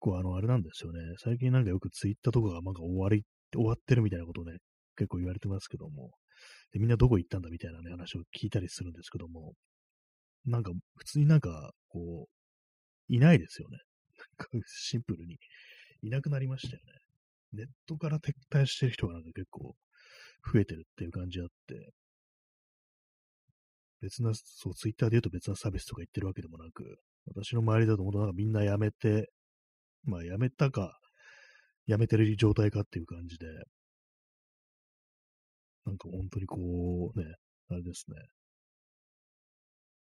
[0.00, 1.00] 構あの、あれなんですよね。
[1.18, 4.58] 最近なんかよくツイッターとかがなんか終わり、終わってるみたいなことね、
[4.96, 6.10] 結構言われてますけども、
[6.72, 9.54] でみんなどこ行ったんだみたいなね、話を聞いたりするんですけども、
[10.46, 13.78] なんか、普通になんか、こう、いないですよね。
[14.52, 15.38] なんかシンプルに。
[16.02, 16.92] いなくなりましたよね。
[17.52, 19.74] ネットから撤退してる人がなんか結構
[20.52, 21.92] 増えてるっていう感じあって、
[24.00, 29.30] 別な、そう、ツイッターで言うと別なサービスとか言ってるわけでもなく、私の周りだともなんかみんな辞めて、
[30.04, 30.98] まあ辞めたか、
[31.88, 33.46] 辞めてる状態かっていう感じで、
[35.86, 37.26] なんか本当にこうね、
[37.70, 38.16] あれですね。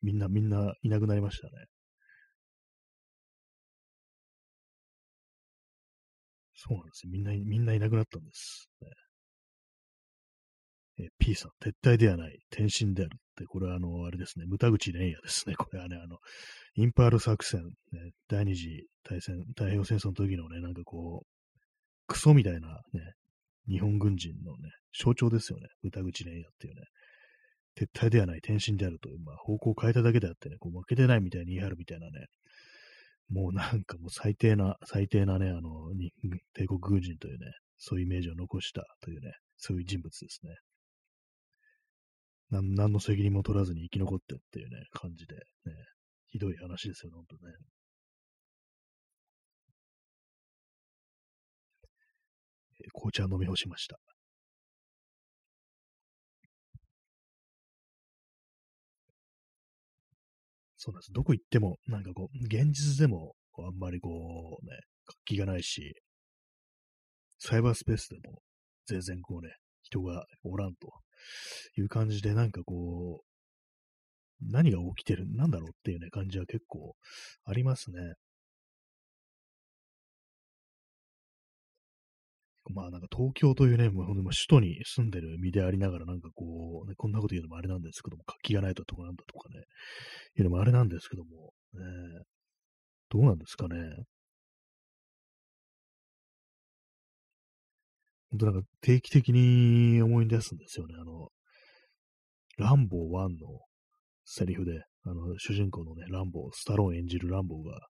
[0.02, 1.66] みんな、みんないなくなりましたね。
[6.54, 7.10] そうなんですよ。
[7.12, 8.68] みんな、みんないなくなったんです。
[8.82, 8.88] ね、
[10.98, 13.16] え P さん、撤退ではない、転身である、
[13.46, 15.54] これはあの、あれですね、無田口蓮也ですね。
[15.56, 16.18] これはね、あの、
[16.74, 21.26] インパール作戦、ね、第二次大戦、太平洋戦争の時のね、なんかこう、
[22.06, 23.14] クソみたいなね、
[23.68, 25.68] 日本軍人のね、象徴ですよね。
[25.82, 26.82] 無田口蓮也っていうね。
[27.76, 32.26] 撤退ではない、転身であるという、まあ、方向を変えただけであってね、こう負けてないみたいに言い張るみたいなね、
[33.30, 35.92] もうなんかもう最低な、最低なね、あの、
[36.54, 37.46] 帝国軍人というね、
[37.78, 40.50] そういうイメージを残したというね、そういう人物ですね。
[42.50, 45.40] 何の責任も取らずに生き残ってっていうね、感じで、ね、
[46.28, 47.52] ひどい話ですよ、本当ね。
[52.82, 53.98] え紅茶飲み干しました。
[60.76, 61.12] そうなんです。
[61.12, 64.72] どこ行っても、なんかこう、現実でも、あんまりこう、ね、
[65.04, 65.94] 活気がないし、
[67.38, 68.40] サイバースペースでも、
[68.86, 70.90] 全然こうね、人がおらんと
[71.76, 73.30] いう感じで、なんかこう、
[74.40, 76.94] 何が起きてる、なんだろうっていうね、感じは結構
[77.44, 78.14] ありますね。
[82.72, 89.64] まあなんか東京というね、もう首都に住んでる身でありながらなんかこう、ね、こんなこと言うのもあれなんですけども、活気がないとこなんだとかね、
[90.38, 91.80] いうのもあれなんですけども、ね、
[93.10, 93.76] どうなんですかね。
[98.30, 100.94] 本当なんか定期的に思い出すんですよね。
[101.00, 101.28] あの、
[102.58, 103.60] ランボー1の
[104.24, 107.88] セリフで、あの、主人公のね、ランボー、スタローン演じるランボーが、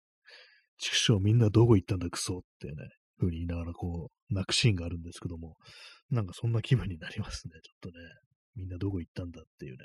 [0.78, 2.74] 畜生みんなどこ行ったんだクソってね、
[3.18, 5.56] 風に言いながらこう、泣くシーンがあるんですけども、
[6.10, 8.04] なんかそんな気分になりますね、ちょっとね。
[8.54, 9.78] みんなどこ行ったんだっていうね。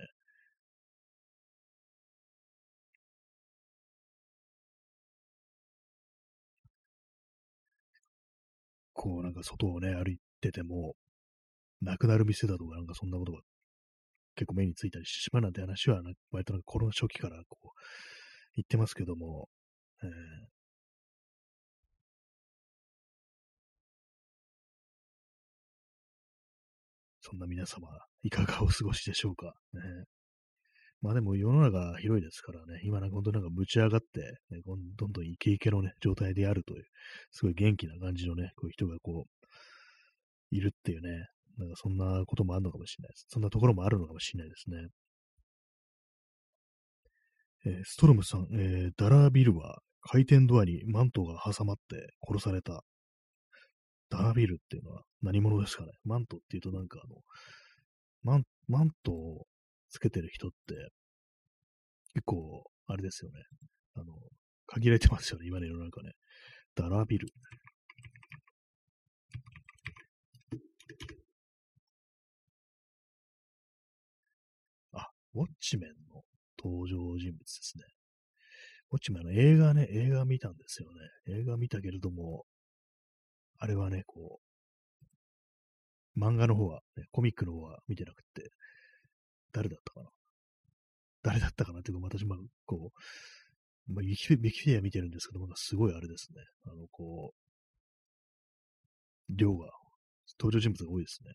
[8.94, 10.96] こう、なんか外をね、歩いてても、
[11.82, 13.40] なくなる店だとか、なんかそんなことが
[14.36, 17.68] 結構目についたりしてしまうなんて話は、割となんかコロナ初期からこう、
[18.56, 19.50] 言ってますけども、
[20.04, 20.10] えー、
[27.22, 27.88] そんな皆様、
[28.22, 29.56] いかがお過ごしでしょうか？
[29.74, 29.82] ね、
[31.02, 34.22] まあでも世の中広いですからね、今なんか本当なんかぶち上がって、
[34.52, 36.86] ね、どんどんイケイケのね、状態であるという、
[37.32, 39.33] すごい元気な感じのね、こういう人がこう、
[40.56, 41.10] いるっていうね、
[41.58, 43.26] なんかそんなこともあるのかもしれないです。
[43.30, 44.88] そんなところもあるのかもしれないですね。
[47.66, 52.84] えー、ストロムさん、えー、ダラービルは回転ドアにマントが挟まって殺された。
[54.10, 55.90] ダービルっていうのは何者ですかね？
[56.04, 57.22] マントっていうとなんかあの、
[58.22, 59.48] マン、マントを
[59.90, 60.92] つけてる人って、
[62.14, 63.40] 結構、あれですよね。
[63.96, 64.14] あの、
[64.68, 66.12] 限られてますよね、今の世の中ね。
[66.76, 67.28] ダラビル。
[74.94, 76.22] あ、ウォッチメンの
[76.62, 77.84] 登場人物ですね。
[78.92, 80.90] ウォッチメンの映画ね、映画見たんですよ
[81.28, 81.40] ね。
[81.40, 82.46] 映画見たけれども、
[83.58, 84.40] あれはね、こ
[86.16, 88.52] う、漫画の方は、ね、コミックの方は見てなくて、
[89.52, 90.10] 誰だったかな
[91.24, 92.92] 誰だったかなっていうか、私、まあ、こ
[93.88, 96.44] う、まあ、ウィキフィア見てるんですけども、すごいあれですね。
[96.66, 97.36] あの、こう、
[99.36, 99.70] 量が、
[100.40, 101.34] 登場人物が多いですね。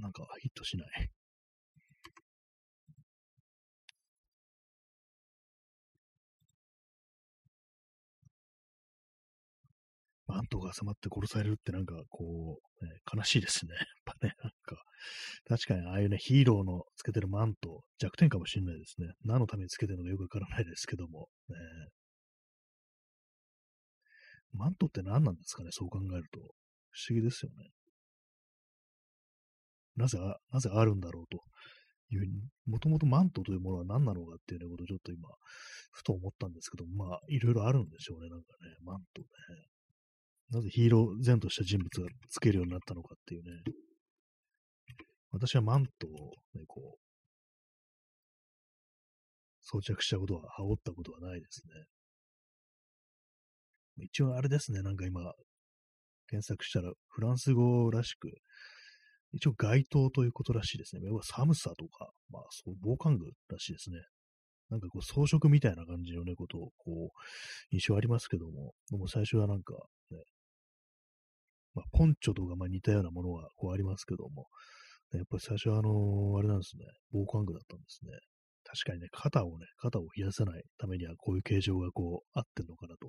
[0.00, 1.10] なんかヒットしない。
[10.26, 13.74] マントが挟まって殺されるってなんかこう、ね、悲しいですね。
[13.74, 14.82] やっぱね、なんか、
[15.48, 19.08] 確かにああいうね、ヒーローのつけてるマント、弱点かもしれないですね。
[19.24, 21.56] 何のためにつけてるのかよくわからないですけども、ね。
[24.52, 26.40] マントって何なんですかね、そう考えると。
[26.90, 27.75] 不思議ですよね。
[29.96, 30.18] なぜ、
[30.52, 31.42] なぜあるんだろうと
[32.10, 32.28] いう、
[32.66, 35.28] もともとマントというものは何なのかっていうね、ことをちょっと今、
[35.92, 39.26] ふと思ったんですけど、まあ、いろいろあるんでしょうね、なんかね、マントね。
[40.50, 43.50] なぜヒーロー前とした人物がつけるようになったのかっていうね。
[45.32, 46.10] 私はマントを
[46.54, 46.98] ね、こう、
[49.62, 51.84] 装着したことは、羽織ったことはないですね。
[54.04, 55.32] 一応あれですね、なんか今、
[56.28, 58.30] 検索したらフランス語らしく、
[59.36, 61.02] 一応街灯ということらしいですね。
[61.04, 63.98] 要は寒さとか、まあそう、防寒具らしいですね。
[64.70, 67.18] なんかこう装飾みたいな感じのね、ことを、こう、
[67.70, 69.74] 印象ありますけども、でも最初はなんか、
[70.10, 70.18] ね、
[71.74, 74.46] まあ、ポンチョとかまあ似たようなものがこうありますけども、
[75.12, 78.10] やっぱり最初はあの、あれなんですね、防寒具だったんですね。
[78.64, 83.08] 確かにね、肩をね、肩を冷やさないためにはこういう形状がこう、合ってんのかなと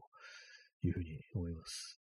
[0.84, 2.07] いうふうに思います。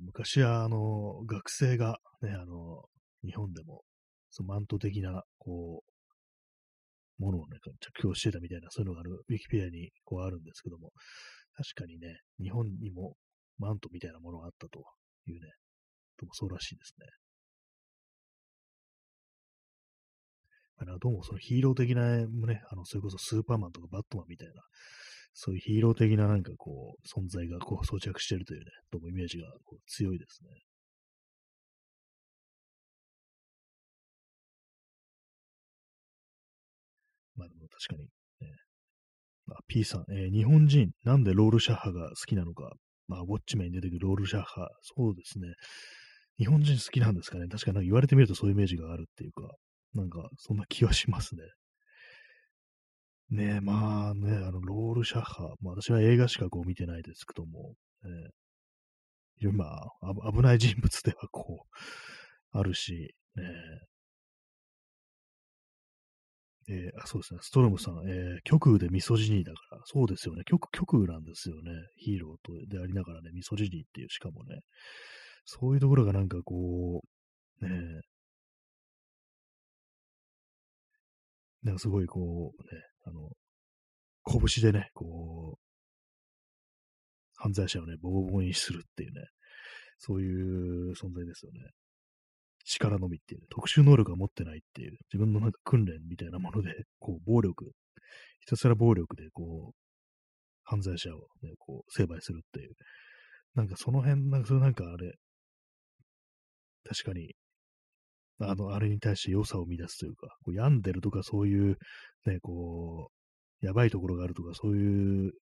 [0.00, 2.84] 昔は、あの、学生がね、あの、
[3.24, 3.82] 日本でも、
[4.30, 5.82] そのマント的な、こ
[7.18, 10.92] う、ものをね、着用してたみたいな、そういうのがある、ウィキペアにこうあるんですけども、
[11.54, 13.16] 確かにね、日本にも
[13.58, 14.84] マントみたいなものがあったと
[15.26, 15.48] いうね、
[16.18, 17.06] ともそうらしいですね。
[20.78, 24.60] まあ、どうもそのヒーロー的なね、あの、それこそスーパーマンとかバットマンみたいな、
[25.38, 30.48] そういうヒーロー的ななんかこう、存在がこう装着してるというね、どうもイメージがこう強いですね。
[37.36, 38.08] まあでも確かに、
[38.48, 38.56] ね、
[39.50, 42.72] あ、P さん、えー、日本人、なんでロールシャッハが好きなのか。
[43.06, 44.68] まあ、ウォッチメンに出てくるロールシャッハ。
[44.82, 45.48] そうですね。
[46.38, 47.46] 日本人好きなんですかね。
[47.46, 49.54] 確かに言われてみるとそういうイメージがあるっていうか、
[49.94, 51.42] なんか、そんな気はしますね。
[53.30, 55.54] ねえ、まあね、あの、ロールシャッハ。
[55.60, 57.74] まあ、私は映画しかこう見てないですけども、
[59.42, 59.64] え、ま
[60.00, 61.66] あ、危ない人物ではこ
[62.54, 63.44] う、あるし、ね
[66.68, 66.92] え。
[66.96, 74.60] ー、あそうですね、ストロムさん、えー、極右でミソジニーだから、そうですよね、極極右なんですよね、ヒーローとでありながらね、ミソジニーっていう、しかもね、
[75.44, 77.02] そういうところがなんかこ
[77.60, 78.00] う、ね
[81.62, 83.30] なんかすごいこう、ね、あの、
[84.26, 85.66] 拳でね、こう、
[87.36, 89.22] 犯罪者をね、ボコボコにするっていうね、
[89.98, 91.60] そういう存在ですよね。
[92.64, 97.72] 力のみっていう、ね、特殊能力が持ってないっていう、自分のなんか訓練みたいなもので、 こう、暴力、
[98.40, 99.76] ひたすら暴力で、こう、
[100.64, 102.74] 犯罪者をね、こう、成敗するっていう。
[103.54, 105.14] なんかその辺、なんかそれなんかあれ、
[106.84, 107.34] 確かに、
[108.38, 111.78] あの、あれに対して良さを見出すというか、こう病んでるとかそういう、
[112.26, 113.10] ね、こ
[113.62, 115.32] う、やばいところがあるとか、そういう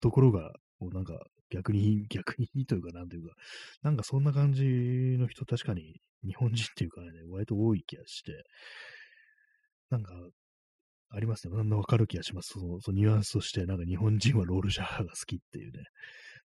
[0.00, 1.18] ところが、こうなんか
[1.50, 3.34] 逆に、 逆にというか、なんていうか、
[3.82, 4.64] なんかそんな感じ
[5.18, 8.44] の人、確かに日本人っていうかね、割と多い気がして、
[9.90, 10.12] なんか、
[11.10, 11.56] ありますね。
[11.56, 12.54] なんだわかる気がします。
[12.54, 15.84] その、そのニュアンスとして、なんか日本人はロールシャワーが好きっていうね、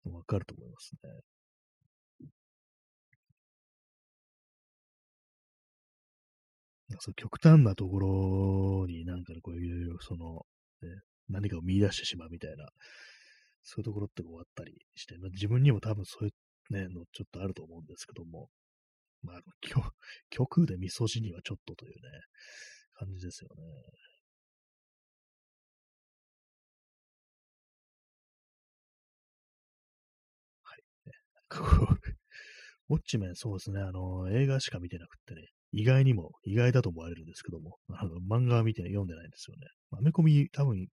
[0.05, 1.11] わかると思いますね。
[7.01, 10.47] そう極端なところになんかこういろいろその、
[10.83, 12.69] ね、何かを見出してしまうみたいな、
[13.63, 18.49] そういうところってこうあったりして、まあ、自分にも多分そういうね、のちょっとあると思うんですけども、
[19.23, 19.41] まあ、
[20.31, 22.01] 極で味噌汁にはちょっとというね、
[22.95, 23.65] 感じですよね。
[30.63, 30.83] はい。
[31.07, 31.13] ね、
[32.91, 39.67] ウォッチメン、そうですね、あの、映画しか見てなくてね、意外にも、意外だと思われるんですけども、あの漫画は見て、読んでないんですよね。
[39.93, 40.89] アメコミ、多分、一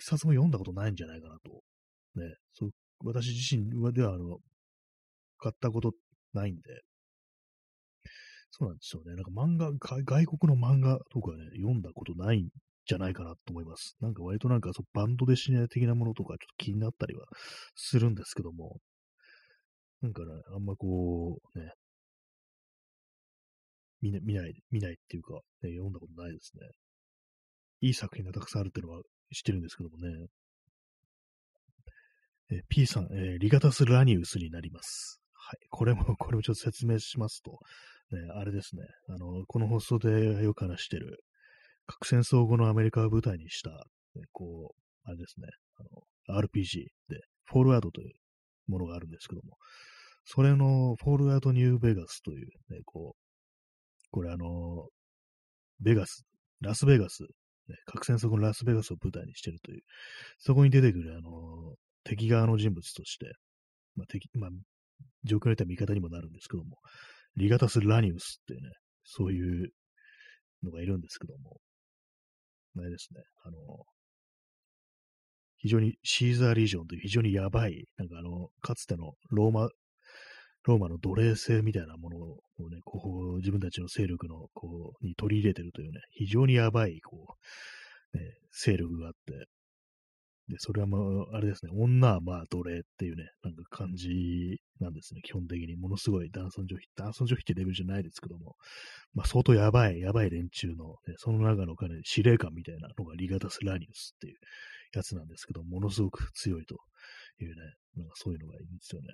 [0.00, 1.62] 冊も読んだことないんじゃないかなと。
[2.16, 2.70] ね、そう
[3.04, 4.38] 私自身では、あの、
[5.38, 5.92] 買ったこと
[6.34, 6.62] ないんで、
[8.50, 9.14] そうなんですよね。
[9.14, 9.72] なんか漫画、
[10.04, 12.48] 外国の漫画とかね、読んだことないん
[12.86, 13.96] じゃないかなと思います。
[14.00, 17.24] なんか割となんかそバンドでシネ的なものとかちょっと気になったりは
[17.74, 18.78] するんですけども、
[20.02, 21.72] なんかね、あんまこう、ね、
[24.00, 26.66] 見見ない、見ないっていうか、ね、読んだことないですね。
[27.80, 30.26] いい作品がたくさんあるっていうのは知ってるんですけどもね。
[32.52, 35.20] え P さん、えー、リガタス・ラニウスになります。
[35.32, 35.58] はい。
[35.70, 37.58] これも、 これもちょっと説明しますと、
[38.10, 38.82] ね、あれですね。
[39.08, 41.22] あの、この放送でよく話してる、
[41.86, 45.46] 核戦争後のアメリカを舞台にした、ね、こう、あれですね。
[46.28, 48.12] あの、RPG で、フォールアウトという
[48.66, 49.56] ものがあるんですけども、
[50.24, 53.29] それのフォールアウトニューベガスという、ね、こう、
[54.10, 54.88] これあの、
[55.80, 56.24] ベガス、
[56.60, 57.22] ラスベガス、
[57.68, 59.82] ね、核戦争のラスベガスを舞台にしてるという、
[60.38, 63.32] そこに出てくるあの、敵側の人物として、
[63.96, 64.50] まあ敵、まあ、
[65.24, 66.78] 状況によっては味方にもなるんですけども、
[67.36, 68.70] リガタス・ラニウスっていうね、
[69.04, 69.70] そういう
[70.62, 71.58] のがいるんですけども、
[72.78, 73.56] あれですね、あの、
[75.58, 79.68] 非常にシーザーリージョンという非常にやばい、なんかあの、かつてのローマ、
[80.64, 83.00] ローマの奴隷制みたいなものをね、こ
[83.34, 87.36] う、自分たちの勢力の、こう、に取り入れてるというね、非常にやばい、こ
[88.14, 89.46] う、ね、勢力があって、
[90.50, 95.76] で、それはもう、あれですね、女はまあ奴隷っていうね、なんか感じなんですね、基本的に。
[95.76, 98.56] ものすごい男尊女卑、男尊女卑ってレベルじゃないですけども、
[99.14, 104.34] まあ相当やばい、やばい連中の、ね、その中の彼、司令官みたいなのがリガタス・ラニウスっていう
[104.92, 106.76] やつなんですけど、ものすごく強いと
[107.40, 107.54] いうね、
[107.96, 109.08] なんかそういうのがいいんですよね。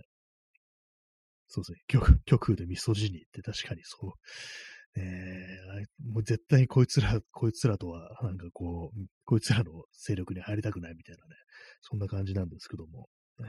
[1.48, 4.12] そうですね、極極右でミソジニーって確かにそう
[4.98, 11.36] えー、もう絶対にこいつら、 こいつらとは、なんかこう、こいつらの勢力に入りたくないみたいなね、
[11.82, 13.08] そんな感じなんですけども、
[13.40, 13.46] えー、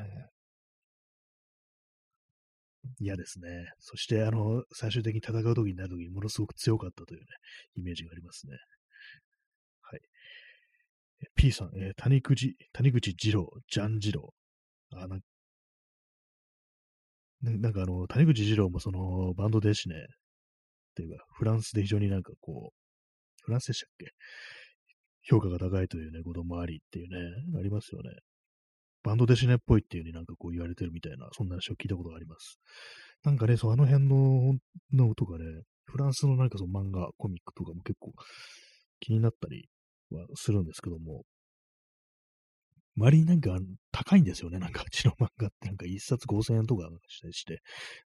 [2.99, 3.71] 嫌ですね。
[3.79, 7.25] そして、あの、最終的に戦う時になる時にものすごく強かったというね、
[7.75, 8.57] イメージがありますね。
[9.81, 10.01] はい。
[11.35, 14.33] P さん、えー、谷口、谷口二郎、ジャン二郎。
[14.91, 15.21] あ、なん
[17.41, 19.99] なんかあの、谷口二郎もそのバンドですしね、っ
[20.95, 24.07] ていうか、フランスで非常になんかこう、フランスでしたっけ？
[25.21, 28.09] 評価が高いというね、こともありっていうね、ありますよね。
[29.03, 32.59] バンドデシネっぽいっていうになんかこう言われてるみたいな、そんな話を聞いたことがあります。
[33.23, 34.55] なんかね、そう、あの辺の、
[34.93, 35.45] のとかね、
[35.85, 38.11] フランスのなんかその漫画、コミックとかも結構
[38.99, 39.69] 気になったり
[40.09, 41.23] はするんですけども、
[42.97, 43.57] 周りになんか
[43.91, 44.57] 高いんですよね。
[44.57, 47.61] なんかうちの漫画ってなんか一冊5000円とかしたりして、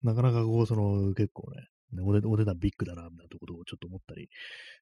[0.02, 1.68] なかなかこう、その結構ね、
[2.02, 4.28] お値お値段ビッグだな、みたいなことをちょっと思ったり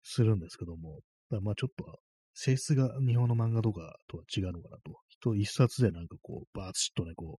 [0.02, 1.00] するんですけども、
[1.42, 2.00] まあちょっと
[2.34, 5.00] 性質が日本の漫画とかとは違うのかなと。
[5.08, 7.38] 人一冊でなんかこう、バーッとね、こ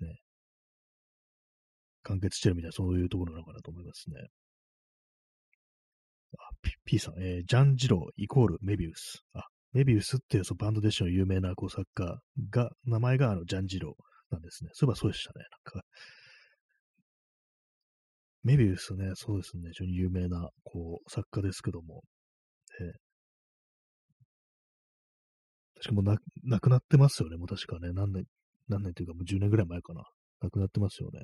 [0.00, 0.18] う、ね、
[2.02, 4.16] 完結してるみたいな、そういうところなのかなと思いますね。
[6.38, 9.22] あ、P, P さん、えー、ジャン・ジローイコールメビウス。
[9.32, 12.18] あ、メビウスっていうそのバンドデッション有名なこう作家
[12.50, 14.70] が、名前があのジャン・ジローなんですね。
[14.72, 15.44] そういえばそうでしたね。
[15.50, 15.86] なんか、
[18.42, 22.02] メビウスね、そうですね、非常に有名な、こう、作家ですけども、
[22.80, 22.92] えー、
[25.82, 28.24] 確かもうな、亡くなってますよね、もう確かね、何年、
[28.68, 30.04] 何年というかもう10年ぐらい前かな。
[30.42, 31.20] 亡くなってますよね。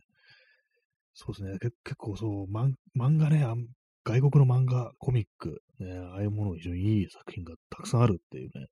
[1.14, 2.74] そうですね、結構そう、漫
[3.16, 3.47] 画ね、
[4.07, 8.66] 外国の漫画、コミック、ね、ああいうもの非常にいい作品がたくさんあるっていうね、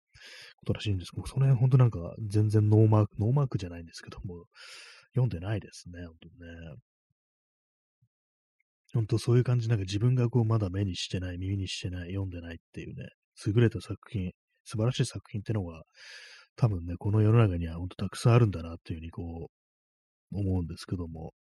[0.59, 1.11] ことらしいんです。
[1.11, 4.45] けど、その辺本当なんか全然ノーマーク、ノーマークじゃないんですけども、
[5.15, 6.77] 読んでないですね、本当にね。
[8.95, 13.09] 本当そういう感じ、なんか自分がこうまだ目にしてない、耳にしてない、読んでないっていうね、
[13.45, 14.31] 優れた作品、
[14.65, 15.83] 素晴らしい作品ってのが、
[16.55, 19.51] 多分ね、この世の中には本当たくさんあるんだなっていうふうにこ
[20.33, 21.35] う、思うんですけども、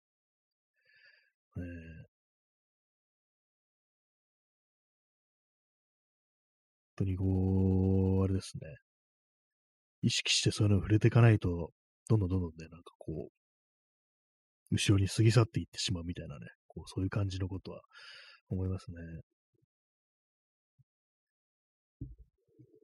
[1.56, 1.60] え。
[1.60, 2.13] ー、
[6.98, 8.76] 当にこう、あれですね、
[10.02, 11.70] 意識してそういうのを触れていかないと、
[12.08, 17.80] どんどんどんどんね、なんかこう、後ろに過ぎ去っていってしまうみたいなね、こう、そういう感じのことは
[18.50, 18.96] 思いますね。
[22.00, 22.06] や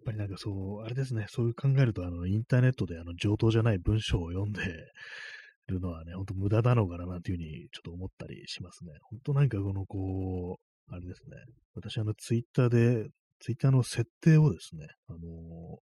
[0.02, 4.62] っぱりなんかそう、あれですね、そういう考えると、あの、インターネットであの、上等じゃない文章を読んで
[5.68, 8.92] るのはね、ほんと無駄なのかななんていうふうにちょっと思ったりしますね。
[9.02, 11.36] ほんとなんかこの、こう、あれですね、
[11.74, 13.08] 私あの、ツイッターで、
[13.40, 15.78] ツイッターの設定をですね、あの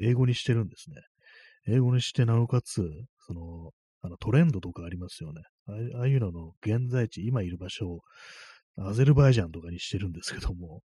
[0.00, 0.96] 英語にしてるんですね。
[1.66, 2.82] 英語にして、なおかつ、
[3.26, 3.70] その、
[4.02, 5.42] あのトレンドとかありますよね。
[5.96, 8.00] ああいうのの現在地、今いる場所を
[8.76, 10.80] アゼルバイジャンとかにしてるんですけども、っ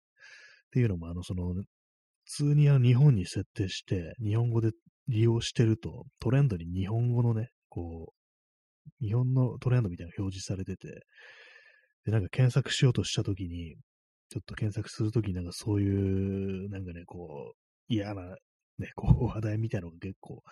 [0.70, 1.64] ていうのも、あの、その、普
[2.26, 4.70] 通にあの日本に設定して、日本語で
[5.08, 8.12] 利用してると、トレンドに日本語のね、こ
[9.00, 11.00] う、日本のトレンドみたいなのが表示されてて、
[12.04, 13.76] で、なんか検索しようとしたときに、
[14.28, 17.56] ちょっと検索するときになんかそういう、なんかね、こう、
[17.88, 18.36] 嫌な
[18.78, 20.42] ね、 こう話題みたいなのが結構、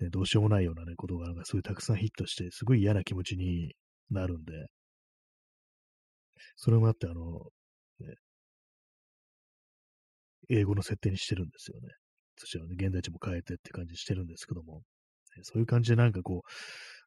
[0.00, 3.74] ね、どうしようもないようなね、ことがなんかそういたくさんヒットして、すごい嫌な気持ちに
[4.10, 4.52] なるんで、
[6.56, 7.50] それもあって、あの、
[8.00, 8.14] ね、
[10.48, 11.88] 英語の設定にしてるんですよね。
[12.36, 14.78] そしてね、現在地も変えてって感じしてるんですけども、
[15.36, 16.50] ね、そういう感じでなんかこう、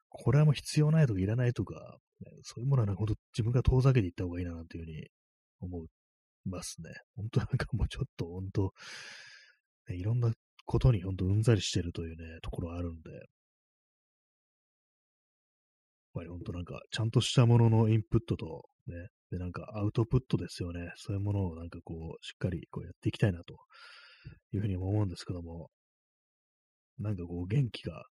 [0.08, 5.08] これはもう必要ないとかいらないとか、ね、そういうものはね、ほんと自分が遠ざけていった方がいいななんていうふうに
[5.60, 5.88] 思い
[6.44, 6.90] ますね。
[7.14, 8.72] 本当なんかもうちょっと本当、
[9.88, 10.32] ね、いろんな
[10.66, 13.22] ことにほんとうんざりしてるというね、ところあるんで、やっ
[16.14, 20.92] ぱりほんとなんか、ちゃんとしたもののインプットと、ね、で、なんかアウトプットですよね。
[20.96, 23.56] そういうものをなんかこう、しっかりこうやっていきたいなと
[24.52, 25.70] いうふうに思うんですけども、
[26.98, 28.04] なんかこう、元気が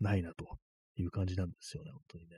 [0.00, 0.58] ないなと
[0.96, 2.36] いう感じなんですよね、本当にね。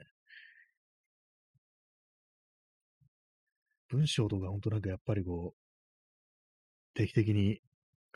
[3.89, 5.59] 文章とか本当なんかやっぱりこう、
[6.95, 7.61] 定期的に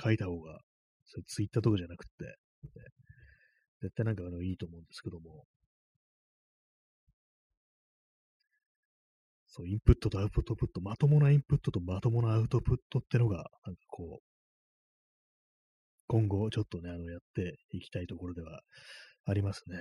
[0.03, 0.61] 書いた方が、
[1.07, 2.33] それツイッターとかじゃなくて、ね、
[3.83, 5.45] 絶対なんかあのいいと思うんですけども、
[9.47, 14.25] そう、インプットとアウトプット、まともなインプットとまともなアウトプットってのが、なんかこう、
[16.07, 18.63] 今後ちょっとね、あの、やっていきたいところでは
[19.27, 19.77] ありますね。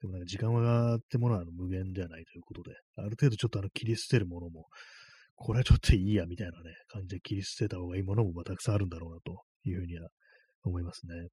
[0.00, 4.66] でもなんか時間はってものは無限ではないということで、ある程度ちょっとあの切り捨てるものも、
[5.36, 10.08] これはちょっといいやみたいなね、感じで切り捨てた方がいいものもたくさんあるんだろうなというふうには
[10.64, 11.28] 思いますね。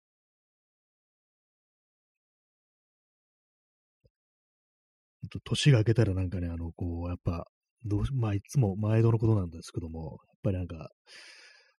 [5.29, 7.45] と年が明けたらなんかね、あの、こう、やっぱ、
[7.85, 10.89] どうまあ、いつも毎度のことなんですけども、やっぱりなんか、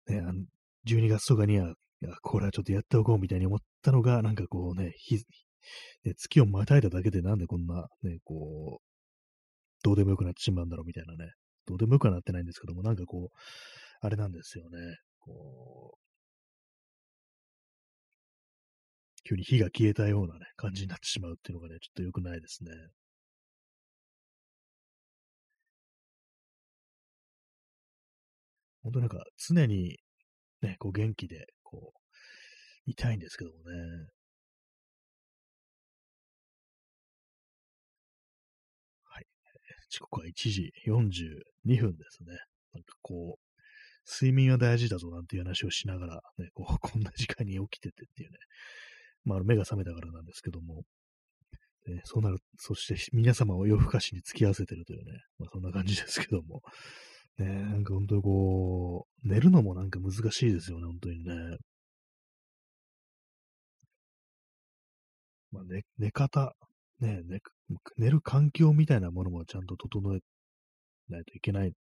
[0.09, 0.45] ね、あの
[0.87, 1.75] 12月とかには、
[2.23, 4.93] これはちょっとやっておこうみたいに思ったのが、なんかこうね、
[6.05, 8.85] ね、月をまたいだだけでなんでこんな、ね、こう、
[9.83, 11.33] どうでもよくなってしまうんだろうみたいなね、
[11.67, 13.37] どうでもよくはなってないんですけども、なんかこう、
[14.01, 14.79] あれなんですよね、
[15.21, 16.05] こう、
[19.25, 22.71] 急に火が消えたようなね、感じになってしまうっていうのがね、ちょっと良くないですね。
[28.83, 29.97] 本当なんか常に
[30.63, 34.09] ね、こう元気で、こう、いたいんですけどもね。
[39.95, 42.37] 時刻は1時42分ですね。
[42.73, 48.39] なんかこう、睡眠は大事だぞなんていう話をしながら、ね、こう、 こんな時間に起きててっていうね。
[49.23, 50.83] まあ、目が覚めたからなんですけども、
[51.87, 56.63] ね、そうなる、そして皆様を夜更かしに付き合わせてるというね、まあそんな感じですけども、
[57.39, 61.57] ねなんか本当にこう、寝るのもなんか難しいですよね、本当にね。
[65.53, 66.55] まあ、寝、寝方、
[67.01, 67.41] ね寝、
[67.97, 70.21] 寝る環境みたいなものもちゃんと整え
[71.09, 71.73] ないといけない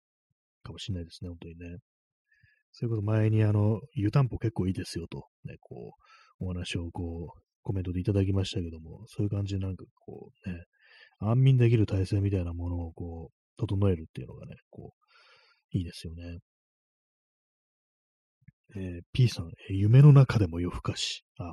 [0.63, 1.79] かもしれないですね、本当にね。
[2.73, 5.95] そういうこと前にあの、湯たんぽ結構いいですよと、ね、こ
[6.41, 10.65] う、お話をこう、コメントでいただきましたけども、そういう感じでなんかこうね、
[11.21, 14.93] 安眠できる体制みたいなものをこう、整えるっていうのがね、こ
[15.73, 16.39] う、いいですよね。
[18.75, 21.25] えー、P さん、夢の中でも夜更かし。
[21.39, 21.53] あ、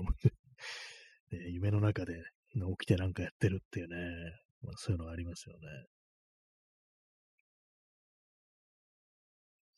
[1.32, 2.14] え ー、夢の中で
[2.54, 3.96] 起きてなんかやってるっていうね、
[4.64, 5.60] まあ、そういうのがありますよね。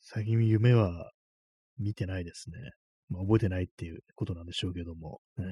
[0.01, 1.11] 最近夢は
[1.77, 2.57] 見てないですね。
[3.09, 5.19] まあ、覚えてないっていうことなんでしょうけども。
[5.37, 5.45] えー、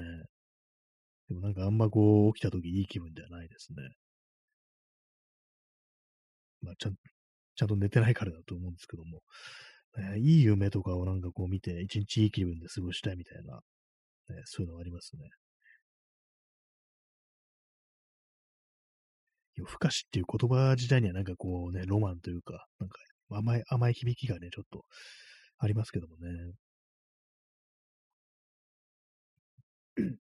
[1.28, 3.76] でもなんかあんまこう起きた時いい気分ではないですね。
[6.62, 6.94] まあ、ちゃん
[7.56, 9.20] ちゃんと寝てないからだと思うんですけども、
[9.96, 13.56] ね、いい夢とかをなんかこう見て、一日いい気分で過ごしたいみたいな、
[14.34, 15.22] ね、そういうのがありますね。
[19.60, 22.98] 夜更かしっていう言葉自体にはなんかこうね、ロマンというか、なんか
[23.30, 24.84] 甘い、甘い響きがね、ちょっと
[25.58, 26.52] ありますけどもね。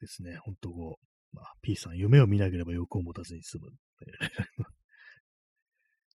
[0.00, 0.98] ですね、ほんとこ
[1.32, 3.70] う、まあ、P さん、夢を見なければ欲を持たずに済む。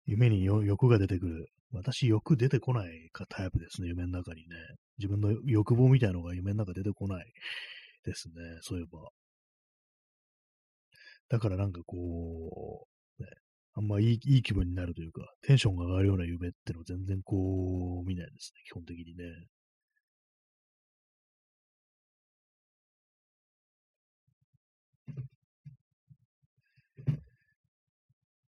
[0.06, 1.48] 夢に欲が出てくる。
[1.72, 4.56] 私、欲出てこないかタイプですね、夢の中にね。
[4.98, 7.32] 自分の欲望みたいなのが夢の中出てこない
[8.04, 9.10] ですね、そういえば。
[11.28, 12.86] だからなんかこ
[13.18, 13.28] う、ね、
[13.74, 19.24] あんまいいいい気分になるというか、テンションが上がるような夢ってのは全然こう、見ないですね、基本的にね。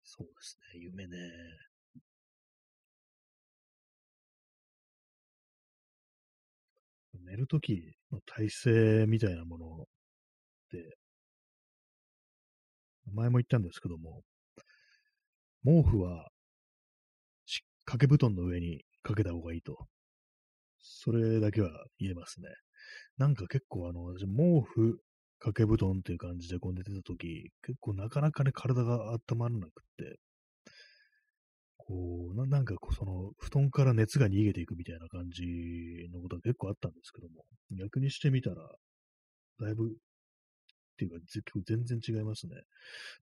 [0.05, 1.16] そうですね、夢ね。
[7.33, 9.85] 寝るときの体勢みたいなものっ
[10.70, 10.97] て、
[13.11, 14.20] 前も言ったんですけども、
[15.64, 16.28] 毛布は
[17.87, 19.87] 掛け布団の上にかけた方がいいと。
[20.78, 22.49] それだけは言えますね。
[23.16, 24.99] なんか結構あの、私毛布
[25.39, 30.18] 掛け布団っていう感じでこう寝てたとき、結構なかなかね、体が温まらなくって、
[31.93, 35.43] こうな、んかこう、その、布団から熱が逃げていくみたいな感じ
[36.11, 37.45] のことが結構あったんですけども、
[37.78, 38.57] 逆にしてみたら、
[39.61, 39.88] だいぶ、っ
[40.97, 41.16] ていうか、
[41.66, 42.55] 全然違いますね。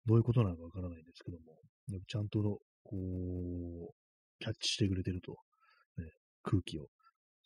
[0.07, 1.59] どういうことなのかわからないんですけども、
[2.07, 2.41] ちゃんと、
[2.85, 2.97] こ
[3.91, 3.95] う、
[4.39, 5.33] キャッチしてくれてると、
[5.99, 6.11] ね、
[6.45, 6.83] 空気を。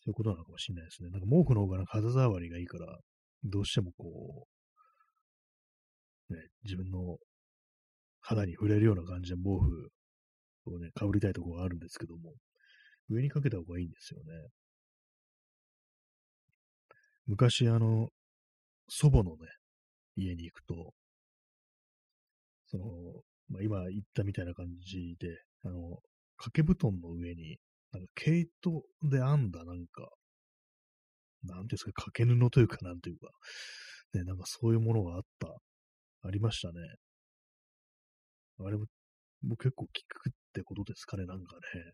[0.05, 1.09] そういうことなのかもしれないですね。
[1.09, 2.99] なんか毛布の方が肌触りがいいから、
[3.45, 7.17] どうしてもこうね、自分の
[8.21, 9.91] 肌に触れるような感じで毛布
[10.71, 12.33] をね、かぶりたいところがあるんですけども、
[13.09, 14.49] 上にかけた方がいいんですよね。
[17.27, 18.09] 昔、あの、
[18.89, 19.49] 祖母のね、
[20.17, 20.93] 家に行くと、
[22.67, 22.85] その、
[23.49, 25.29] まあ、今言ったみたいな感じで、
[25.65, 25.99] あの、
[26.37, 27.59] 掛け布団の上に、
[27.93, 30.09] なんか毛糸で編んだなんか、
[31.45, 33.29] なんていうんですか、掛け布というか、なんというか、
[34.15, 35.49] ね、なんかそういうものがあった、
[36.27, 36.75] ありましたね。
[38.61, 38.87] あれも、
[39.47, 41.93] もう結構効くってことですかね、なんかね。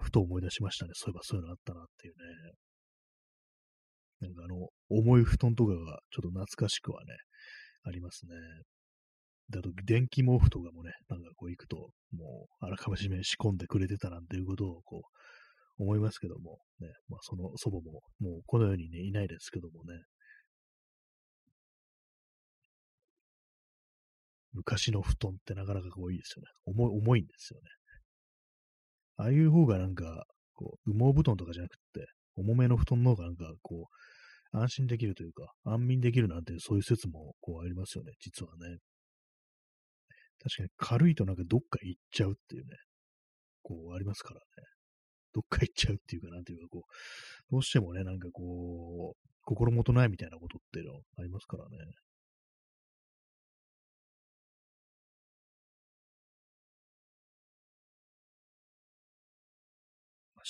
[0.00, 0.92] ふと思い出しましたね。
[0.94, 2.52] そういえばそういうのあったなっていうね。
[4.20, 7.12] なんかあの、重い布団とかがちょっと懐かしくはね、
[7.84, 8.32] ありますね。
[9.50, 15.02] だと、電気毛布とかもね、なんかこう行くと、もう、あらかじめ仕込んでくれてたなんていうことを、こ
[15.78, 20.00] う、思いますけども、ね、まあ、その祖母も、もうこの世にね、いないですけどもね、
[24.54, 26.48] 昔の布団ってなかなかこういいですよね。
[26.66, 27.68] 重い、重いんですよね。
[29.16, 30.24] ああいう方がなんか、
[30.54, 33.88] こう、羽毛布団とかじゃなくて、重めの布団の方がなんか、こ
[34.52, 38.78] う、安心できるというか、安眠できるなんて、そういう説も、こう、ありますよね、実はね。
[40.40, 42.76] 確かに軽いとなんかどっか行っちゃうっていうね、
[43.62, 44.44] こう、ありますからね。
[45.32, 51.76] どっか行っちゃうっていうか、なんていうか、こう、どうしてもね、なんかこう、心もとないみたいなことっていうのありますからね。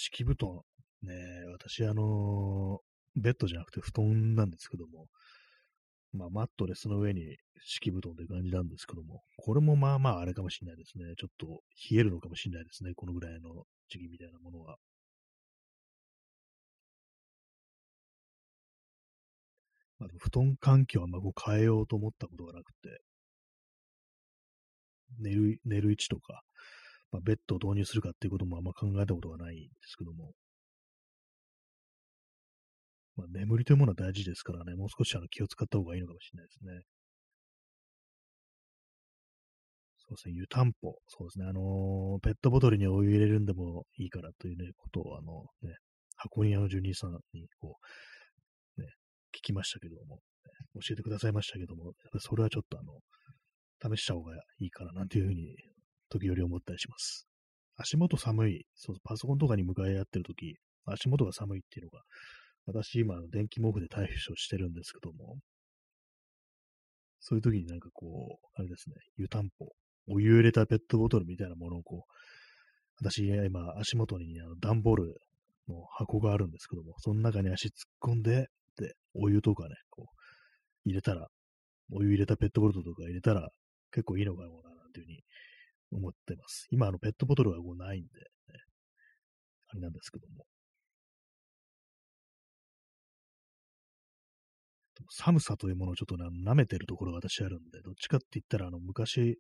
[0.05, 0.61] 敷布団、
[1.03, 1.15] ね、
[1.53, 5.07] 私、あのー、ベッドじゃなくて布団なんですけども、
[6.13, 11.15] まあ、マットレスの上に敷布団という感じなんですけども、これもまあまああれかもしれないですね。
[11.17, 12.93] ちょっと冷えるのかもしれないですね。
[12.95, 14.77] このぐらいの時期みたいなものは。
[19.99, 23.01] まあ、布団環境はまあこう変えようと思ったことがなくて、
[25.19, 26.43] 寝る、寝る位置とか、
[27.15, 30.33] まあ、ベッドを導入するかっていうこともあんま考えたことがないんですけども、
[33.15, 36.83] まあ、眠りというものは大事ですからね、もう少しあの気を使った方がいいのかもしれないですね。
[39.97, 40.99] そうですね、湯たんぽ。
[41.07, 45.77] そうですね、あのー、ペットボトルにお湯入れるんでもいいからというね、ことを、あの、ね、
[46.17, 47.77] 箱庭の住人さんに、こ
[48.77, 48.89] う、ね、
[49.33, 50.21] 聞きましたけども、ね、
[50.83, 55.55] 教えてくださいましたけども、やっぱりそれはちょっとあの、試した方がいいかな、なんていうふうに
[56.09, 57.27] 時折思ったりします。
[57.77, 62.03] 足元寒い、そうパソコンとかに向かい合ってるとき、足元が寒いっていうのが、
[62.67, 65.37] 私今、電気毛布で対処してるんですけども、
[67.21, 69.73] そういう時になんかこう、あれですね、湯たんぽ、
[70.09, 72.13] お湯入れたペットボトルみたいなものをこう、
[73.01, 75.21] 私今足元にあの段ボール
[75.69, 81.29] の箱があるんですけども、その中に足突っ込んで、で、お湯とかね、こう、入れたら、
[81.93, 83.49] お湯入れたペットボトルとか入れたら
[83.91, 84.55] 結構いいのかな、な
[84.89, 85.23] んていうふうに
[85.97, 86.67] 思ってます。
[86.71, 88.27] 今、あの、ペットボトルがこうないんで、ね、
[89.69, 90.45] あれなんですけども。
[95.11, 99.39] 寒さというものをちょっとね、舐めてるところが私あるんで、どっちかって言ったら、あの、昔、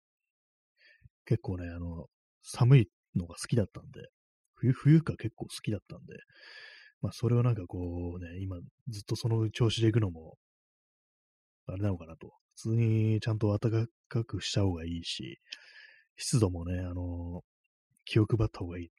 [1.24, 2.06] 結構ね、あの、
[2.42, 4.08] 寒いのが好きだったんで、
[4.54, 6.14] 冬、冬が結構好きだったんで、
[7.00, 8.56] まあ、それをなんかこうね、今、
[8.88, 10.36] ずっとその調子で行くのも、
[11.66, 12.32] あれなのかなと。
[12.56, 15.38] 普通にちゃんと暖かくした方がいいし、
[16.16, 17.42] 湿度もね、あの
[18.04, 18.90] 気を配った方がいい。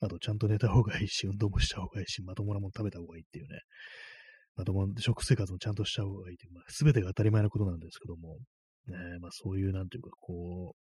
[0.00, 3.60] あと、ちゃんと寝た方がいいし、運動もした方がいいし、まともなもの食べた方がいいっていうね、
[4.56, 8.38] まともな食生活もちゃんとした方がいいという、まあ、全てが当たり前なことなんですけども、
[8.86, 10.74] ね、まあそういう、なんていうか、こ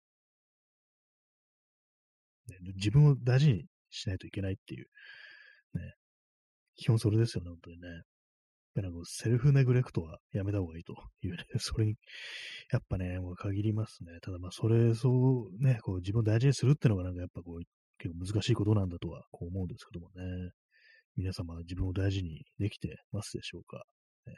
[2.49, 4.87] う、ね、自分を大事にしないといけないっていう、
[5.75, 5.95] ね、
[6.77, 7.89] 基本それですよね、本当にね。
[8.75, 11.97] なんかセルフネグレクトはやめた方がいいと いうね、 それに、
[12.73, 14.21] やっぱね、もう限りますね。
[14.23, 17.61] ただまあ、それ、そうね、こう自分を大事にするっていうのがなんかやっぱこう、
[17.99, 20.53] 結構難しいことなんだとはこう思うんですけどもね。
[21.17, 23.85] 皆様自分を大事にできてますでしょうか？
[24.27, 24.35] ね、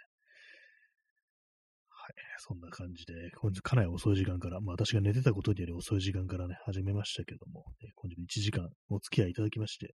[1.89, 2.14] はい。
[2.39, 9.95] そんな感じで、本日かなり遅い時間から、まあ私が寝てたことにより遅い時間からね、始めましたけども、え本日1時間お付き合いいただきまして、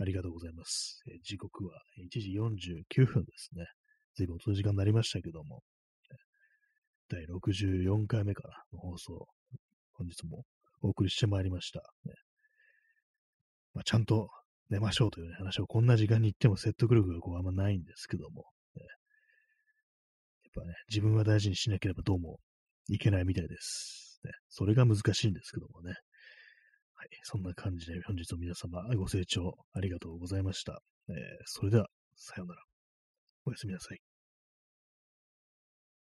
[0.00, 1.02] ありがとうございます。
[1.08, 3.66] え時刻は1時49分ですね。
[4.14, 5.62] 随分遅い時間になりましたけども、
[7.08, 9.26] 第64回目からの放送、
[9.94, 10.44] 本日も
[10.82, 11.80] お送りしてまいりました。
[12.04, 12.14] ね
[13.74, 14.28] まあ、ちゃんと
[14.70, 18.44] 寝ましょうという、ね、話をこんな時間に言っても説得力がこうあんまないんですけども、
[18.76, 18.82] ね、
[20.44, 22.38] やっぱね、自分は大事にしなければどうも
[22.88, 24.20] いけないみたいです。
[24.24, 25.94] ね、それが難しいんですけどもね。
[26.98, 27.08] はい。
[27.22, 30.82] そんな感じで本日も皆様ご清聴ありがとうございました。
[31.08, 31.86] えー、それでは、
[32.16, 32.62] さようなら。
[33.46, 34.07] おやすみなさい。